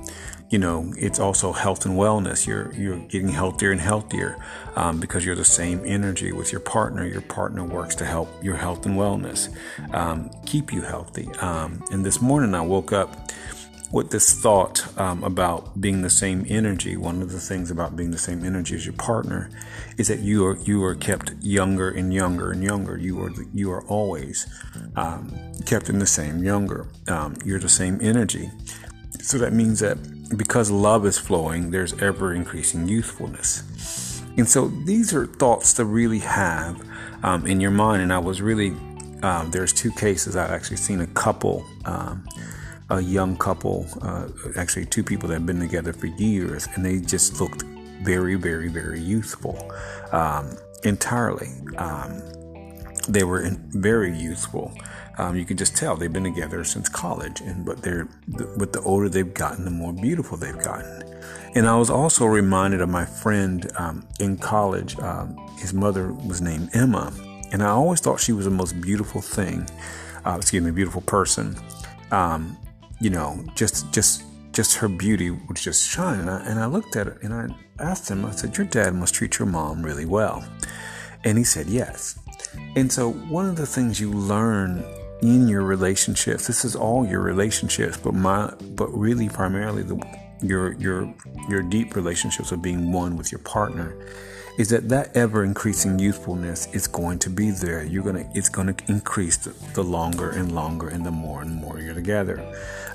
you 0.50 0.58
know, 0.58 0.92
it's 0.98 1.20
also 1.20 1.52
health 1.52 1.86
and 1.86 1.96
wellness. 1.96 2.48
You're 2.48 2.74
you're 2.74 2.98
getting 2.98 3.30
healthier 3.30 3.72
and 3.72 3.82
healthier 3.82 4.38
um, 4.76 5.00
because 5.00 5.24
you're 5.24 5.36
the 5.36 5.46
same 5.46 5.84
energy 5.86 6.32
with 6.32 6.52
your 6.52 6.62
partner. 6.62 7.06
Your 7.06 7.22
partner 7.22 7.64
works 7.64 7.94
to 7.96 8.06
help 8.06 8.30
your 8.44 8.56
health 8.56 8.86
and 8.88 8.96
wellness, 8.96 9.54
um, 9.94 10.32
keep 10.48 10.74
you 10.74 10.82
healthy. 10.82 11.30
and 11.40 12.04
this 12.04 12.20
morning 12.20 12.56
I 12.56 12.62
woke 12.62 12.92
up 12.92 13.30
with 13.92 14.12
this 14.12 14.34
thought 14.34 14.86
um, 15.00 15.24
about 15.24 15.82
being 15.82 16.02
the 16.02 16.10
same 16.10 16.46
energy, 16.48 16.96
one 16.96 17.22
of 17.22 17.32
the 17.32 17.40
things 17.40 17.72
about 17.72 17.96
being 17.96 18.12
the 18.12 18.18
same 18.18 18.46
energy 18.46 18.76
as 18.76 18.86
your 18.86 18.94
partner 18.94 19.50
is 19.98 20.08
that 20.08 20.20
you 20.20 20.46
are 20.46 20.58
you 20.58 20.84
are 20.84 20.96
kept 20.96 21.34
younger 21.42 21.90
and 21.90 22.14
younger 22.14 22.52
and 22.52 22.64
younger. 22.64 22.98
You 22.98 23.22
are 23.22 23.32
you 23.54 23.72
are 23.72 23.84
always 23.86 24.48
um, 24.96 25.36
kept 25.66 25.90
in 25.90 26.00
the 26.00 26.08
same 26.08 26.44
younger. 26.44 26.88
Um, 27.08 27.36
you're 27.44 27.60
the 27.60 27.70
same 27.70 28.00
energy, 28.02 28.52
so 29.22 29.38
that 29.40 29.54
means 29.54 29.80
that 29.80 29.98
because 30.38 30.70
love 30.70 31.06
is 31.06 31.18
flowing, 31.18 31.72
there's 31.72 32.00
ever 32.02 32.34
increasing 32.34 32.88
youthfulness. 32.88 34.22
And 34.38 34.48
so 34.48 34.68
these 34.68 35.14
are 35.14 35.26
thoughts 35.26 35.74
to 35.74 35.86
really 35.86 36.20
have 36.20 36.82
um, 37.24 37.48
in 37.48 37.60
your 37.60 37.72
mind. 37.72 38.04
And 38.04 38.14
I 38.14 38.20
was 38.20 38.42
really 38.42 38.76
um, 39.24 39.52
there's 39.52 39.74
two 39.74 39.92
cases 39.92 40.36
I've 40.36 40.52
actually 40.52 40.78
seen 40.78 41.02
a 41.02 41.08
couple 41.08 41.66
um, 41.86 42.24
a 42.90 43.02
young 43.02 43.38
couple, 43.38 43.88
uh, 44.02 44.28
actually 44.56 44.86
two 44.86 45.04
people 45.04 45.28
that 45.30 45.36
have 45.36 45.46
been 45.46 45.60
together 45.60 45.94
for 45.94 46.08
years, 46.08 46.68
and 46.74 46.86
they 46.86 47.00
just 47.00 47.40
looked 47.40 47.64
very, 48.02 48.36
very, 48.36 48.70
very 48.70 49.00
youthful, 49.00 49.72
um, 50.12 50.58
entirely. 50.84 51.50
Um, 51.78 52.22
they 53.08 53.24
were 53.24 53.50
very 53.70 54.18
youthful. 54.18 54.74
Um, 55.18 55.36
you 55.36 55.46
can 55.46 55.58
just 55.58 55.76
tell 55.76 55.96
they've 55.96 56.12
been 56.12 56.24
together 56.24 56.64
since 56.64 56.88
college, 56.88 57.42
and 57.42 57.66
but 57.66 57.82
they're 57.82 58.08
with 58.58 58.72
the 58.72 58.82
older 58.82 59.10
they've 59.10 59.34
gotten, 59.34 59.66
the 59.66 59.72
more 59.72 59.94
beautiful 59.94 60.38
they've 60.38 60.58
gotten. 60.64 61.04
And 61.56 61.68
I 61.68 61.76
was 61.76 61.90
also 61.90 62.26
reminded 62.26 62.82
of 62.82 62.90
my 62.90 63.06
friend 63.06 63.70
um, 63.78 64.08
in 64.20 64.38
college. 64.38 64.98
Um, 65.00 65.36
his 65.58 65.74
mother 65.74 66.14
was 66.14 66.42
named 66.42 66.70
Emma, 66.74 67.12
and 67.52 67.62
I 67.62 67.70
always 67.70 68.00
thought 68.00 68.20
she 68.20 68.32
was 68.34 68.46
the 68.46 68.52
most 68.52 68.80
beautiful 68.80 69.22
thing. 69.22 69.68
Uh, 70.26 70.38
excuse 70.38 70.64
me, 70.64 70.72
beautiful 70.72 71.02
person. 71.02 71.56
Um, 72.12 72.58
you 73.00 73.10
know, 73.10 73.44
just 73.56 73.92
just 73.92 74.24
just 74.52 74.76
her 74.76 74.88
beauty 74.88 75.32
would 75.32 75.58
just 75.58 75.88
shine. 75.88 76.20
And 76.20 76.30
I, 76.30 76.40
and 76.46 76.60
I 76.60 76.66
looked 76.66 76.96
at 76.96 77.08
it 77.08 77.18
and 77.22 77.34
I 77.34 77.48
asked 77.80 78.10
him. 78.10 78.26
I 78.26 78.32
said, 78.32 78.58
"Your 78.58 78.68
dad 78.68 78.94
must 78.94 79.14
treat 79.14 79.40
your 79.40 79.48
mom 79.48 79.84
really 79.84 80.06
well," 80.06 80.44
and 81.24 81.38
he 81.38 81.44
said, 81.44 81.68
"Yes." 81.68 82.20
And 82.76 82.92
so, 82.92 83.12
one 83.12 83.48
of 83.48 83.56
the 83.56 83.66
things 83.66 84.00
you 84.00 84.12
learn 84.12 84.84
in 85.22 85.48
your 85.48 85.64
relationships, 85.64 86.48
this 86.48 86.64
is 86.64 86.76
all 86.76 87.06
your 87.06 87.22
relationships, 87.22 87.98
but 87.98 88.14
my, 88.14 88.54
but 88.76 88.88
really 88.88 89.30
primarily 89.30 89.84
the 89.84 90.02
your 90.42 90.74
your 90.74 91.14
your 91.50 91.62
deep 91.62 91.96
relationships 91.96 92.52
of 92.52 92.62
being 92.62 92.92
one 92.92 93.18
with 93.18 93.32
your 93.32 93.40
partner 93.40 93.96
is 94.60 94.70
that 94.70 94.90
that 94.90 95.16
ever 95.16 95.44
increasing 95.44 95.98
youthfulness 95.98 96.68
is 96.74 96.86
going 96.86 97.18
to 97.18 97.30
be 97.30 97.50
there 97.50 97.84
you're 97.84 98.04
gonna 98.04 98.30
it's 98.36 98.50
gonna 98.50 98.76
increase 98.88 99.38
the, 99.38 99.52
the 99.74 99.84
longer 99.84 100.30
and 100.32 100.54
longer 100.54 100.90
and 100.90 101.04
the 101.06 101.12
more 101.12 101.42
and 101.42 101.56
more 101.56 101.80
you're 101.80 101.96
together 101.96 102.38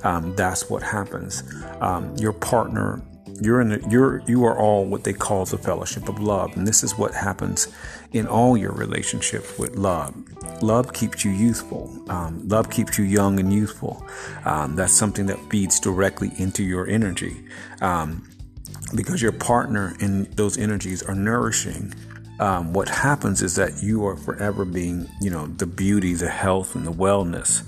um, 0.05 0.37
that's 0.37 0.70
what 0.70 0.83
happens 0.83 1.42
um, 1.81 2.14
your 2.16 2.33
partner 2.33 3.03
you're 3.40 3.61
in 3.61 3.68
the, 3.70 3.87
you're 3.90 4.22
you 4.27 4.44
are 4.44 4.59
all 4.59 4.85
what 4.85 5.05
they 5.05 5.12
call 5.12 5.44
the 5.44 5.59
fellowship 5.59 6.09
of 6.09 6.20
love, 6.20 6.57
and 6.57 6.66
this 6.66 6.83
is 6.83 6.96
what 6.96 7.14
happens 7.14 7.68
in 8.12 8.27
all 8.27 8.57
your 8.57 8.72
relationships 8.72 9.59
with 9.59 9.77
love. 9.77 10.14
Love 10.62 10.92
keeps 10.92 11.24
you 11.24 11.31
youthful. 11.31 11.90
Um, 12.09 12.46
love 12.48 12.70
keeps 12.70 12.98
you 12.98 13.05
young 13.05 13.40
and 13.40 13.53
youthful. 13.53 14.07
Um, 14.44 14.77
that's 14.77 14.92
something 14.92 15.27
that 15.27 15.38
feeds 15.50 15.81
directly 15.81 16.33
into 16.38 16.62
your 16.62 16.87
energy, 16.87 17.44
um, 17.81 18.29
because 18.94 19.23
your 19.23 19.33
partner 19.33 19.97
and 20.01 20.27
those 20.37 20.59
energies 20.59 21.03
are 21.03 21.14
nourishing. 21.14 21.94
Um, 22.40 22.73
what 22.73 22.88
happens 22.88 23.42
is 23.42 23.55
that 23.57 23.83
you 23.83 24.05
are 24.07 24.16
forever 24.16 24.64
being, 24.64 25.09
you 25.20 25.31
know, 25.31 25.47
the 25.47 25.66
beauty, 25.66 26.14
the 26.14 26.29
health, 26.29 26.75
and 26.75 26.85
the 26.85 26.92
wellness, 26.92 27.62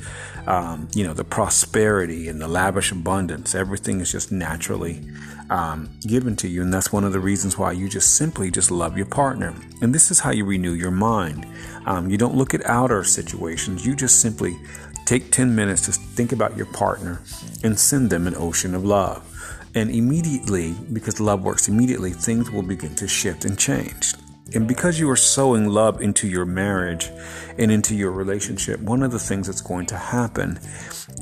um, 0.49 0.89
you 0.95 1.05
know, 1.05 1.15
the 1.15 1.25
prosperity 1.25 2.29
and 2.29 2.41
the 2.41 2.49
lavish 2.49 2.91
abundance. 2.91 3.55
Everything 3.55 4.01
is 4.01 4.11
just 4.11 4.33
naturally 4.33 5.03
um, 5.51 5.89
given 6.01 6.37
to 6.37 6.49
you. 6.49 6.63
And 6.63 6.75
that's 6.75 6.93
one 6.93 7.05
of 7.05 7.13
the 7.13 7.21
reasons 7.21 7.57
why 7.57 7.73
you 7.73 7.89
just 7.89 8.17
simply 8.17 8.51
just 8.51 8.71
love 8.71 8.97
your 8.97 9.07
partner. 9.07 9.55
And 9.81 9.95
this 9.95 10.11
is 10.11 10.21
how 10.21 10.33
you 10.33 10.45
renew 10.45 10.73
your 10.73 10.91
mind. 10.91 11.47
Um, 11.87 12.11
you 12.11 12.19
don't 12.19 12.35
look 12.35 12.53
at 12.53 12.65
outer 12.67 13.05
situations. 13.05 13.87
You 13.87 13.95
just 13.95 14.21
simply 14.21 14.59
take 15.05 15.31
10 15.31 15.55
minutes 15.55 15.83
to 15.83 15.93
think 15.93 16.33
about 16.33 16.57
your 16.57 16.67
partner 16.67 17.23
and 17.63 17.79
send 17.79 18.11
them 18.11 18.27
an 18.27 18.35
ocean 18.35 18.75
of 18.75 18.85
love. 18.85 19.33
And 19.77 19.91
immediately, 19.91 20.75
because 20.93 21.21
love 21.21 21.45
works 21.45 21.69
immediately, 21.69 22.11
things 22.11 22.51
will 22.51 22.63
begin 22.63 22.95
to 22.95 23.07
shift 23.07 23.45
and 23.45 23.59
change. 23.59 24.15
And 24.55 24.67
because 24.67 24.99
you 24.99 25.11
are 25.11 25.17
sowing 25.17 25.69
love 25.69 26.01
into 26.01 26.27
your 26.27 26.47
marriage 26.47 27.11
and 27.59 27.71
into 27.71 27.95
your 27.95 28.11
relationship, 28.11 28.81
one 28.81 29.03
of 29.03 29.13
the 29.13 29.19
things 29.19 29.49
that's 29.49 29.61
going 29.61 29.85
to 29.87 29.99
happen 29.99 30.59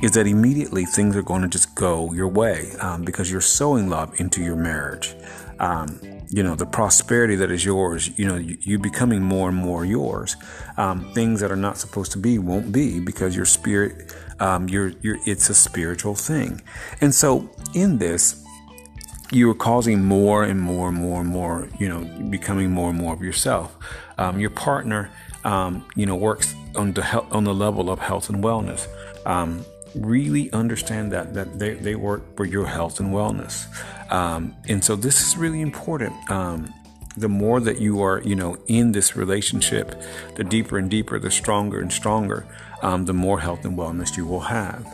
is 0.01 0.11
that 0.11 0.25
immediately 0.25 0.85
things 0.85 1.17
are 1.17 1.21
going 1.21 1.41
to 1.41 1.49
just 1.49 1.75
go 1.75 2.13
your 2.13 2.29
way 2.29 2.71
um, 2.79 3.03
because 3.03 3.29
you're 3.29 3.41
sowing 3.41 3.89
love 3.89 4.17
into 4.21 4.41
your 4.41 4.55
marriage. 4.55 5.15
Um, 5.59 5.99
you 6.29 6.41
know, 6.41 6.55
the 6.55 6.65
prosperity 6.65 7.35
that 7.35 7.51
is 7.51 7.65
yours, 7.65 8.17
you 8.17 8.25
know, 8.25 8.35
you, 8.35 8.57
you 8.61 8.79
becoming 8.79 9.21
more 9.21 9.49
and 9.49 9.57
more 9.57 9.83
yours. 9.83 10.37
Um, 10.77 11.11
things 11.13 11.41
that 11.41 11.51
are 11.51 11.57
not 11.57 11.77
supposed 11.77 12.13
to 12.13 12.17
be 12.17 12.39
won't 12.39 12.71
be 12.71 13.01
because 13.01 13.35
your 13.35 13.45
spirit, 13.45 14.15
um, 14.39 14.69
you're, 14.69 14.93
you're, 15.01 15.17
it's 15.25 15.49
a 15.49 15.55
spiritual 15.55 16.15
thing. 16.15 16.61
And 17.01 17.13
so 17.13 17.49
in 17.73 17.97
this, 17.97 18.44
you 19.31 19.49
are 19.49 19.55
causing 19.55 20.03
more 20.03 20.43
and 20.43 20.61
more 20.61 20.89
and 20.89 20.97
more 20.97 21.21
and 21.21 21.29
more, 21.29 21.67
you 21.79 21.89
know, 21.89 22.03
becoming 22.29 22.71
more 22.71 22.89
and 22.89 22.99
more 22.99 23.13
of 23.13 23.21
yourself. 23.21 23.75
Um, 24.17 24.39
your 24.39 24.51
partner, 24.51 25.09
um, 25.43 25.85
you 25.95 26.05
know, 26.05 26.15
works 26.15 26.55
on 26.75 26.93
the 26.93 27.03
he- 27.03 27.31
on 27.31 27.43
the 27.43 27.53
level 27.53 27.89
of 27.89 27.99
health 27.99 28.29
and 28.29 28.43
wellness. 28.43 28.87
Um, 29.25 29.65
really 29.95 30.51
understand 30.51 31.11
that 31.11 31.33
that 31.33 31.59
they, 31.59 31.73
they 31.73 31.95
work 31.95 32.35
for 32.35 32.45
your 32.45 32.67
health 32.67 32.99
and 32.99 33.13
wellness, 33.13 33.65
um, 34.11 34.55
and 34.67 34.83
so 34.83 34.95
this 34.95 35.21
is 35.21 35.37
really 35.37 35.61
important. 35.61 36.13
Um, 36.29 36.73
the 37.17 37.29
more 37.29 37.61
that 37.61 37.79
you 37.79 38.01
are, 38.01 38.21
you 38.21 38.35
know, 38.35 38.57
in 38.67 38.91
this 38.91 39.15
relationship, 39.15 39.95
the 40.35 40.43
deeper 40.43 40.77
and 40.77 40.91
deeper, 40.91 41.17
the 41.17 41.31
stronger 41.31 41.79
and 41.79 41.91
stronger, 41.91 42.45
um, 42.81 43.05
the 43.05 43.13
more 43.13 43.39
health 43.39 43.63
and 43.63 43.77
wellness 43.77 44.17
you 44.17 44.25
will 44.25 44.41
have. 44.41 44.85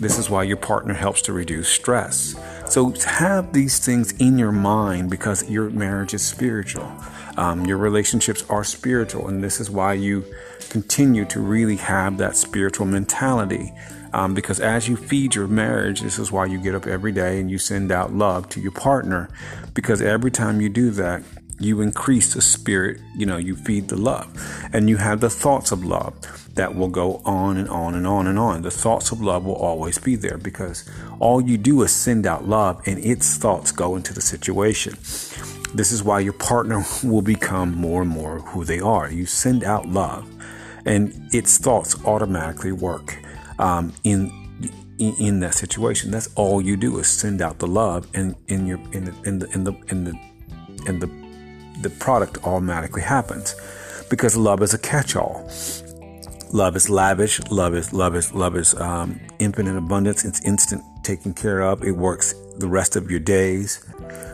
This 0.00 0.16
is 0.16 0.30
why 0.30 0.44
your 0.44 0.56
partner 0.56 0.94
helps 0.94 1.22
to 1.22 1.32
reduce 1.32 1.68
stress. 1.68 2.36
So 2.66 2.92
have 3.04 3.52
these 3.52 3.78
things 3.80 4.12
in 4.12 4.38
your 4.38 4.52
mind 4.52 5.10
because 5.10 5.48
your 5.50 5.70
marriage 5.70 6.14
is 6.14 6.22
spiritual. 6.22 6.92
Um, 7.36 7.66
your 7.66 7.78
relationships 7.78 8.44
are 8.48 8.62
spiritual, 8.62 9.26
and 9.26 9.42
this 9.42 9.60
is 9.60 9.70
why 9.70 9.94
you 9.94 10.24
continue 10.70 11.24
to 11.26 11.40
really 11.40 11.76
have 11.76 12.18
that 12.18 12.36
spiritual 12.36 12.86
mentality. 12.86 13.72
Um, 14.12 14.34
because 14.34 14.60
as 14.60 14.88
you 14.88 14.96
feed 14.96 15.34
your 15.34 15.48
marriage, 15.48 16.00
this 16.00 16.18
is 16.18 16.30
why 16.30 16.46
you 16.46 16.60
get 16.60 16.74
up 16.74 16.86
every 16.86 17.12
day 17.12 17.40
and 17.40 17.50
you 17.50 17.58
send 17.58 17.90
out 17.90 18.12
love 18.12 18.48
to 18.50 18.60
your 18.60 18.72
partner. 18.72 19.28
Because 19.74 20.00
every 20.00 20.30
time 20.30 20.60
you 20.60 20.68
do 20.68 20.90
that, 20.92 21.22
you 21.60 21.80
increase 21.80 22.34
the 22.34 22.42
spirit, 22.42 23.00
you 23.16 23.26
know, 23.26 23.36
you 23.36 23.56
feed 23.56 23.88
the 23.88 23.96
love, 23.96 24.28
and 24.72 24.88
you 24.88 24.96
have 24.96 25.20
the 25.20 25.30
thoughts 25.30 25.72
of 25.72 25.84
love 25.84 26.14
that 26.54 26.74
will 26.74 26.88
go 26.88 27.22
on 27.24 27.56
and 27.56 27.68
on 27.68 27.94
and 27.94 28.06
on 28.06 28.26
and 28.26 28.38
on. 28.38 28.62
The 28.62 28.70
thoughts 28.70 29.12
of 29.12 29.20
love 29.20 29.44
will 29.44 29.54
always 29.54 29.98
be 29.98 30.16
there 30.16 30.38
because 30.38 30.88
all 31.20 31.40
you 31.40 31.56
do 31.56 31.82
is 31.82 31.92
send 31.92 32.26
out 32.26 32.48
love 32.48 32.82
and 32.86 32.98
its 32.98 33.36
thoughts 33.36 33.70
go 33.70 33.96
into 33.96 34.12
the 34.12 34.20
situation. 34.20 34.94
This 35.74 35.92
is 35.92 36.02
why 36.02 36.20
your 36.20 36.32
partner 36.32 36.82
will 37.04 37.22
become 37.22 37.74
more 37.74 38.02
and 38.02 38.10
more 38.10 38.40
who 38.40 38.64
they 38.64 38.80
are. 38.80 39.10
You 39.10 39.26
send 39.26 39.62
out 39.64 39.86
love 39.86 40.28
and 40.84 41.28
its 41.32 41.58
thoughts 41.58 41.94
automatically 42.04 42.72
work 42.72 43.18
um, 43.58 43.92
in, 44.02 44.32
in, 44.98 45.40
that 45.40 45.54
situation. 45.54 46.10
That's 46.10 46.28
all 46.34 46.60
you 46.60 46.76
do 46.76 46.98
is 46.98 47.08
send 47.08 47.42
out 47.42 47.58
the 47.58 47.66
love 47.66 48.08
and 48.14 48.34
in 48.48 48.66
your 48.66 48.78
in 48.92 49.04
the 49.04 49.14
in 49.24 49.38
the 49.38 49.46
in 49.50 49.64
the 49.64 49.72
in 49.90 50.04
the, 50.04 50.20
in 50.86 50.98
the, 51.00 51.27
the 51.82 51.90
product 51.90 52.38
automatically 52.44 53.02
happens 53.02 53.54
because 54.10 54.36
love 54.36 54.62
is 54.62 54.74
a 54.74 54.78
catch-all 54.78 55.48
Love 56.52 56.76
is 56.76 56.88
lavish. 56.88 57.40
Love 57.50 57.74
is 57.74 57.92
love 57.92 58.16
is 58.16 58.32
love 58.32 58.56
is 58.56 58.74
um, 58.76 59.20
infinite 59.38 59.76
abundance. 59.76 60.24
It's 60.24 60.40
instant 60.46 60.82
taken 61.02 61.34
care 61.34 61.60
of. 61.60 61.84
It 61.84 61.92
works 61.92 62.34
the 62.56 62.66
rest 62.66 62.96
of 62.96 63.10
your 63.10 63.20
days. 63.20 63.84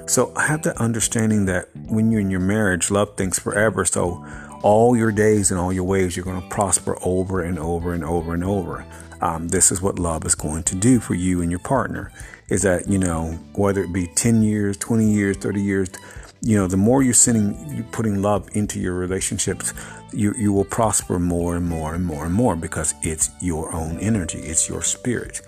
So 0.07 0.33
I 0.37 0.47
have 0.47 0.63
the 0.63 0.81
understanding 0.81 1.47
that 1.47 1.69
when 1.75 2.13
you're 2.13 2.21
in 2.21 2.31
your 2.31 2.41
marriage, 2.41 2.91
love 2.91 3.17
thinks 3.17 3.41
forever. 3.41 3.85
So 3.85 4.25
all 4.63 4.97
your 4.97 5.11
days 5.11 5.51
and 5.51 5.59
all 5.59 5.73
your 5.73 5.85
ways, 5.85 6.17
you're 6.17 6.25
going 6.25 6.41
to 6.41 6.49
prosper 6.49 6.97
over 7.03 7.43
and 7.43 7.59
over 7.59 7.93
and 7.93 8.05
over 8.05 8.33
and 8.33 8.45
over. 8.45 8.87
Um, 9.21 9.49
this 9.49 9.73
is 9.73 9.83
what 9.83 9.99
love 9.99 10.25
is 10.25 10.37
going 10.37 10.63
to 10.65 10.77
do 10.77 11.01
for 11.01 11.15
you 11.15 11.43
and 11.43 11.51
your 11.51 11.61
partner. 11.61 12.13
Is 12.49 12.63
that 12.63 12.87
you 12.87 12.99
know 12.99 13.33
whether 13.55 13.83
it 13.83 13.93
be 13.93 14.07
10 14.07 14.43
years, 14.43 14.77
20 14.77 15.11
years, 15.11 15.37
30 15.39 15.61
years 15.61 15.89
you 16.45 16.59
know, 16.59 16.67
the 16.67 16.77
more 16.77 17.03
you're 17.03 17.15
sending, 17.15 17.75
you 17.75 17.83
putting 17.85 18.21
love 18.21 18.51
into 18.53 18.79
your 18.79 18.93
relationships, 18.93 19.73
you, 20.13 20.35
you 20.37 20.53
will 20.53 20.67
prosper 20.67 21.19
more 21.19 21.57
and 21.57 21.67
more 21.67 21.95
and 21.95 22.05
more 22.05 22.27
and 22.27 22.35
more 22.35 22.55
because 22.55 22.95
it's 23.03 23.31
your 23.41 23.75
own 23.75 23.99
energy. 23.99 24.41
It's 24.41 24.69
your 24.69 24.83
spirit. 24.83 25.41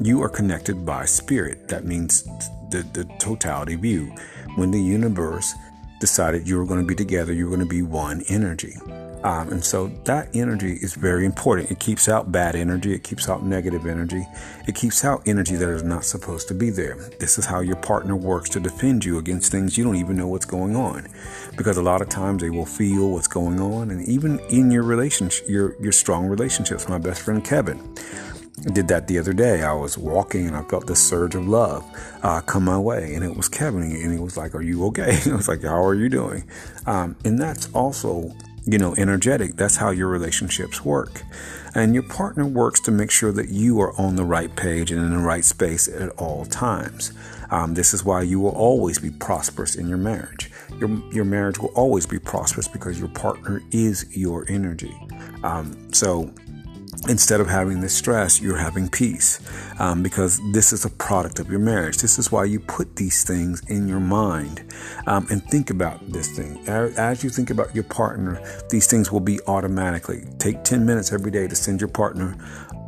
You 0.00 0.20
are 0.22 0.28
connected 0.28 0.84
by 0.84 1.04
spirit. 1.04 1.68
That 1.68 1.84
means 1.84 2.24
the, 2.70 2.84
the 2.92 3.04
totality 3.20 3.76
view. 3.76 4.12
When 4.56 4.72
the 4.72 4.82
universe 4.82 5.54
decided 6.02 6.48
you 6.48 6.58
were 6.58 6.66
going 6.66 6.80
to 6.80 6.86
be 6.86 6.96
together, 6.96 7.32
you 7.32 7.44
were 7.44 7.56
going 7.56 7.68
to 7.68 7.74
be 7.74 7.80
one 7.80 8.24
energy. 8.28 8.74
Um, 9.22 9.52
and 9.52 9.64
so 9.64 9.86
that 10.02 10.34
energy 10.34 10.72
is 10.72 10.94
very 10.94 11.24
important. 11.24 11.70
It 11.70 11.78
keeps 11.78 12.08
out 12.08 12.32
bad 12.32 12.56
energy, 12.56 12.92
it 12.92 13.04
keeps 13.04 13.28
out 13.28 13.44
negative 13.44 13.86
energy, 13.86 14.26
it 14.66 14.74
keeps 14.74 15.04
out 15.04 15.22
energy 15.26 15.54
that 15.54 15.68
is 15.68 15.84
not 15.84 16.04
supposed 16.04 16.48
to 16.48 16.54
be 16.54 16.70
there. 16.70 16.96
This 17.20 17.38
is 17.38 17.46
how 17.46 17.60
your 17.60 17.76
partner 17.76 18.16
works 18.16 18.50
to 18.50 18.58
defend 18.58 19.04
you 19.04 19.18
against 19.18 19.52
things 19.52 19.78
you 19.78 19.84
don't 19.84 19.94
even 19.94 20.16
know 20.16 20.26
what's 20.26 20.44
going 20.44 20.74
on. 20.74 21.06
Because 21.56 21.76
a 21.76 21.82
lot 21.82 22.02
of 22.02 22.08
times 22.08 22.42
they 22.42 22.50
will 22.50 22.66
feel 22.66 23.10
what's 23.10 23.28
going 23.28 23.60
on, 23.60 23.92
and 23.92 24.04
even 24.08 24.40
in 24.50 24.72
your 24.72 24.82
relationship, 24.82 25.48
your, 25.48 25.80
your 25.80 25.92
strong 25.92 26.26
relationships. 26.26 26.88
My 26.88 26.98
best 26.98 27.22
friend 27.22 27.44
Kevin. 27.44 27.78
Did 28.60 28.88
that 28.88 29.08
the 29.08 29.18
other 29.18 29.32
day. 29.32 29.62
I 29.62 29.72
was 29.72 29.96
walking 29.96 30.46
and 30.46 30.54
I 30.54 30.62
felt 30.62 30.86
this 30.86 31.00
surge 31.00 31.34
of 31.34 31.48
love 31.48 31.84
uh, 32.22 32.42
come 32.42 32.64
my 32.64 32.78
way, 32.78 33.14
and 33.14 33.24
it 33.24 33.34
was 33.34 33.48
Kevin, 33.48 33.82
and 33.82 34.12
he 34.12 34.18
was 34.18 34.36
like, 34.36 34.54
"Are 34.54 34.62
you 34.62 34.84
okay?" 34.86 35.18
I 35.26 35.34
was 35.34 35.48
like, 35.48 35.62
"How 35.62 35.82
are 35.82 35.94
you 35.94 36.08
doing?" 36.08 36.44
Um, 36.86 37.16
and 37.24 37.38
that's 37.38 37.72
also 37.72 38.34
you 38.64 38.78
know, 38.78 38.94
energetic. 38.96 39.56
That's 39.56 39.76
how 39.76 39.90
your 39.90 40.08
relationships 40.08 40.84
work. 40.84 41.22
And 41.74 41.94
your 41.94 42.02
partner 42.04 42.46
works 42.46 42.80
to 42.80 42.90
make 42.90 43.10
sure 43.10 43.32
that 43.32 43.48
you 43.48 43.80
are 43.80 43.98
on 43.98 44.16
the 44.16 44.24
right 44.24 44.54
page 44.54 44.92
and 44.92 45.00
in 45.00 45.10
the 45.10 45.18
right 45.18 45.44
space 45.44 45.88
at 45.88 46.10
all 46.10 46.44
times. 46.44 47.12
Um, 47.50 47.74
this 47.74 47.92
is 47.92 48.04
why 48.04 48.22
you 48.22 48.40
will 48.40 48.50
always 48.50 48.98
be 48.98 49.10
prosperous 49.10 49.74
in 49.74 49.88
your 49.88 49.98
marriage. 49.98 50.50
your 50.78 50.88
your 51.12 51.24
marriage 51.24 51.58
will 51.58 51.72
always 51.74 52.06
be 52.06 52.18
prosperous 52.18 52.68
because 52.68 52.98
your 52.98 53.08
partner 53.08 53.62
is 53.72 54.06
your 54.16 54.46
energy. 54.48 54.94
Um, 55.42 55.92
so 55.92 56.32
instead 57.08 57.40
of 57.40 57.48
having 57.48 57.80
this 57.80 57.94
stress, 57.94 58.40
you're 58.40 58.56
having 58.56 58.88
peace 58.88 59.40
um, 59.78 60.02
because 60.02 60.40
this 60.52 60.72
is 60.72 60.84
a 60.84 60.90
product 60.90 61.38
of 61.38 61.50
your 61.50 61.58
marriage. 61.58 61.98
This 61.98 62.18
is 62.18 62.30
why 62.30 62.44
you 62.44 62.60
put 62.60 62.96
these 62.96 63.24
things 63.24 63.62
in 63.68 63.88
your 63.88 64.00
mind 64.00 64.64
um, 65.06 65.26
and 65.30 65.42
think 65.44 65.70
about 65.70 66.06
this 66.12 66.28
thing. 66.36 66.66
As 66.68 67.24
you 67.24 67.30
think 67.30 67.50
about 67.50 67.74
your 67.74 67.84
partner, 67.84 68.40
these 68.70 68.86
things 68.86 69.10
will 69.10 69.20
be 69.20 69.40
automatically. 69.46 70.24
Take 70.38 70.64
10 70.64 70.84
minutes 70.86 71.12
every 71.12 71.30
day 71.30 71.48
to 71.48 71.54
send 71.54 71.80
your 71.80 71.88
partner 71.88 72.36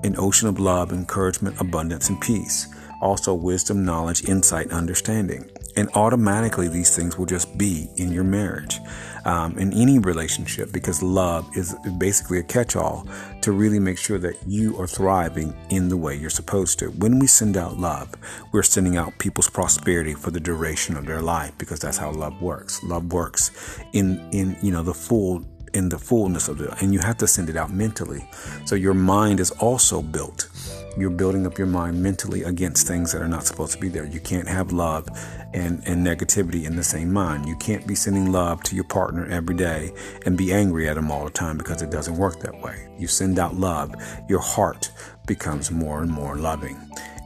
an 0.04 0.14
ocean 0.18 0.48
of 0.48 0.60
love, 0.60 0.92
encouragement, 0.92 1.58
abundance, 1.60 2.10
and 2.10 2.20
peace. 2.20 2.68
Also, 3.04 3.34
wisdom, 3.34 3.84
knowledge, 3.84 4.24
insight, 4.28 4.72
understanding. 4.72 5.48
And 5.76 5.90
automatically, 5.94 6.68
these 6.68 6.96
things 6.96 7.18
will 7.18 7.26
just 7.26 7.58
be 7.58 7.86
in 7.96 8.10
your 8.10 8.24
marriage, 8.24 8.80
um, 9.26 9.58
in 9.58 9.72
any 9.74 9.98
relationship, 9.98 10.72
because 10.72 11.02
love 11.02 11.44
is 11.54 11.76
basically 11.98 12.38
a 12.38 12.42
catch 12.42 12.76
all 12.76 13.06
to 13.42 13.52
really 13.52 13.78
make 13.78 13.98
sure 13.98 14.18
that 14.18 14.36
you 14.46 14.80
are 14.80 14.86
thriving 14.86 15.52
in 15.68 15.88
the 15.88 15.96
way 15.98 16.16
you're 16.16 16.30
supposed 16.30 16.78
to. 16.78 16.86
When 17.02 17.18
we 17.18 17.26
send 17.26 17.58
out 17.58 17.76
love, 17.76 18.08
we're 18.52 18.62
sending 18.62 18.96
out 18.96 19.18
people's 19.18 19.50
prosperity 19.50 20.14
for 20.14 20.30
the 20.30 20.40
duration 20.40 20.96
of 20.96 21.04
their 21.04 21.20
life, 21.20 21.52
because 21.58 21.80
that's 21.80 21.98
how 21.98 22.10
love 22.10 22.40
works. 22.40 22.82
Love 22.84 23.12
works 23.12 23.50
in, 23.92 24.26
in 24.32 24.56
you 24.62 24.72
know, 24.72 24.82
the 24.82 24.94
full 24.94 25.44
in 25.74 25.88
the 25.88 25.98
fullness 25.98 26.46
of 26.48 26.60
it, 26.60 26.70
and 26.80 26.94
you 26.94 27.00
have 27.00 27.18
to 27.18 27.26
send 27.26 27.50
it 27.50 27.56
out 27.56 27.70
mentally. 27.72 28.24
So 28.64 28.76
your 28.76 28.94
mind 28.94 29.40
is 29.40 29.50
also 29.50 30.00
built 30.00 30.48
you're 30.96 31.10
building 31.10 31.46
up 31.46 31.58
your 31.58 31.66
mind 31.66 32.02
mentally 32.02 32.42
against 32.44 32.86
things 32.86 33.12
that 33.12 33.22
are 33.22 33.28
not 33.28 33.44
supposed 33.44 33.72
to 33.72 33.78
be 33.78 33.88
there. 33.88 34.04
You 34.04 34.20
can't 34.20 34.48
have 34.48 34.72
love 34.72 35.08
and, 35.52 35.82
and 35.86 36.06
negativity 36.06 36.64
in 36.64 36.76
the 36.76 36.84
same 36.84 37.12
mind. 37.12 37.46
You 37.46 37.56
can't 37.56 37.86
be 37.86 37.94
sending 37.94 38.30
love 38.32 38.62
to 38.64 38.74
your 38.74 38.84
partner 38.84 39.26
every 39.26 39.56
day 39.56 39.92
and 40.26 40.36
be 40.36 40.52
angry 40.52 40.88
at 40.88 40.94
them 40.94 41.10
all 41.10 41.24
the 41.24 41.30
time 41.30 41.58
because 41.58 41.82
it 41.82 41.90
doesn't 41.90 42.16
work 42.16 42.40
that 42.40 42.60
way. 42.60 42.88
You 42.98 43.06
send 43.06 43.38
out 43.38 43.54
love, 43.54 43.94
your 44.28 44.40
heart 44.40 44.90
becomes 45.26 45.70
more 45.70 46.02
and 46.02 46.10
more 46.10 46.36
loving 46.36 46.76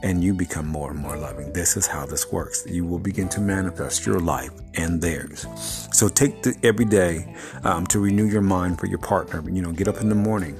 and 0.01 0.23
you 0.23 0.33
become 0.33 0.65
more 0.65 0.91
and 0.91 0.99
more 0.99 1.17
loving. 1.17 1.51
This 1.51 1.75
is 1.75 1.85
how 1.85 2.05
this 2.05 2.31
works. 2.31 2.65
You 2.65 2.85
will 2.85 2.99
begin 2.99 3.27
to 3.29 3.41
manifest 3.41 4.05
your 4.05 4.19
life 4.19 4.51
and 4.75 5.01
theirs. 5.01 5.45
So 5.91 6.07
take 6.07 6.41
the, 6.41 6.55
every 6.63 6.85
day 6.85 7.35
um, 7.63 7.85
to 7.87 7.99
renew 7.99 8.25
your 8.25 8.41
mind 8.41 8.79
for 8.79 8.85
your 8.85 8.99
partner. 8.99 9.43
You 9.49 9.61
know, 9.61 9.71
get 9.71 9.87
up 9.87 9.99
in 9.99 10.09
the 10.09 10.15
morning 10.15 10.57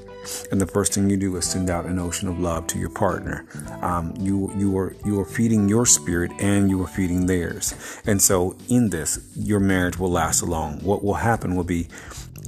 and 0.50 0.60
the 0.60 0.66
first 0.66 0.94
thing 0.94 1.08
you 1.10 1.16
do 1.16 1.36
is 1.36 1.44
send 1.44 1.70
out 1.70 1.86
an 1.86 1.98
ocean 1.98 2.28
of 2.28 2.38
love 2.38 2.66
to 2.68 2.78
your 2.78 2.90
partner. 2.90 3.46
Um, 3.82 4.14
you 4.18 4.52
you 4.56 4.76
are 4.78 4.94
you 5.04 5.18
are 5.20 5.24
feeding 5.24 5.68
your 5.68 5.86
spirit 5.86 6.30
and 6.38 6.70
you 6.70 6.82
are 6.82 6.86
feeding 6.86 7.26
theirs, 7.26 7.74
and 8.06 8.20
so 8.20 8.56
in 8.68 8.90
this, 8.90 9.18
your 9.36 9.60
marriage 9.60 9.98
will 9.98 10.10
last 10.10 10.42
long. 10.42 10.80
What 10.80 11.02
will 11.04 11.14
happen 11.14 11.56
will 11.56 11.64
be 11.64 11.88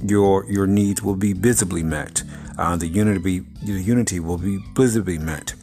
your 0.03 0.45
your 0.49 0.67
needs 0.67 1.01
will 1.01 1.15
be 1.15 1.33
visibly 1.33 1.83
met. 1.83 2.23
Uh, 2.57 2.75
the 2.75 2.87
unity 2.87 3.39
the 3.63 3.73
unity 3.73 4.19
will 4.19 4.37
be 4.37 4.59
visibly 4.75 5.17
met, 5.17 5.53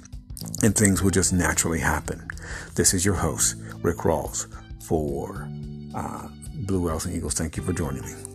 and 0.63 0.75
things 0.75 1.03
will 1.03 1.11
just 1.11 1.33
naturally 1.33 1.81
happen. 1.81 2.27
This 2.75 2.95
is 2.95 3.05
your 3.05 3.15
host, 3.15 3.57
Rick 3.83 3.99
Rawls, 3.99 4.47
for 4.83 5.49
uh, 5.95 6.29
Blue 6.55 6.87
Whales 6.87 7.07
and 7.07 7.15
Eagles. 7.15 7.35
Thank 7.35 7.57
you 7.57 7.63
for 7.63 7.73
joining 7.73 8.03
me. 8.03 8.30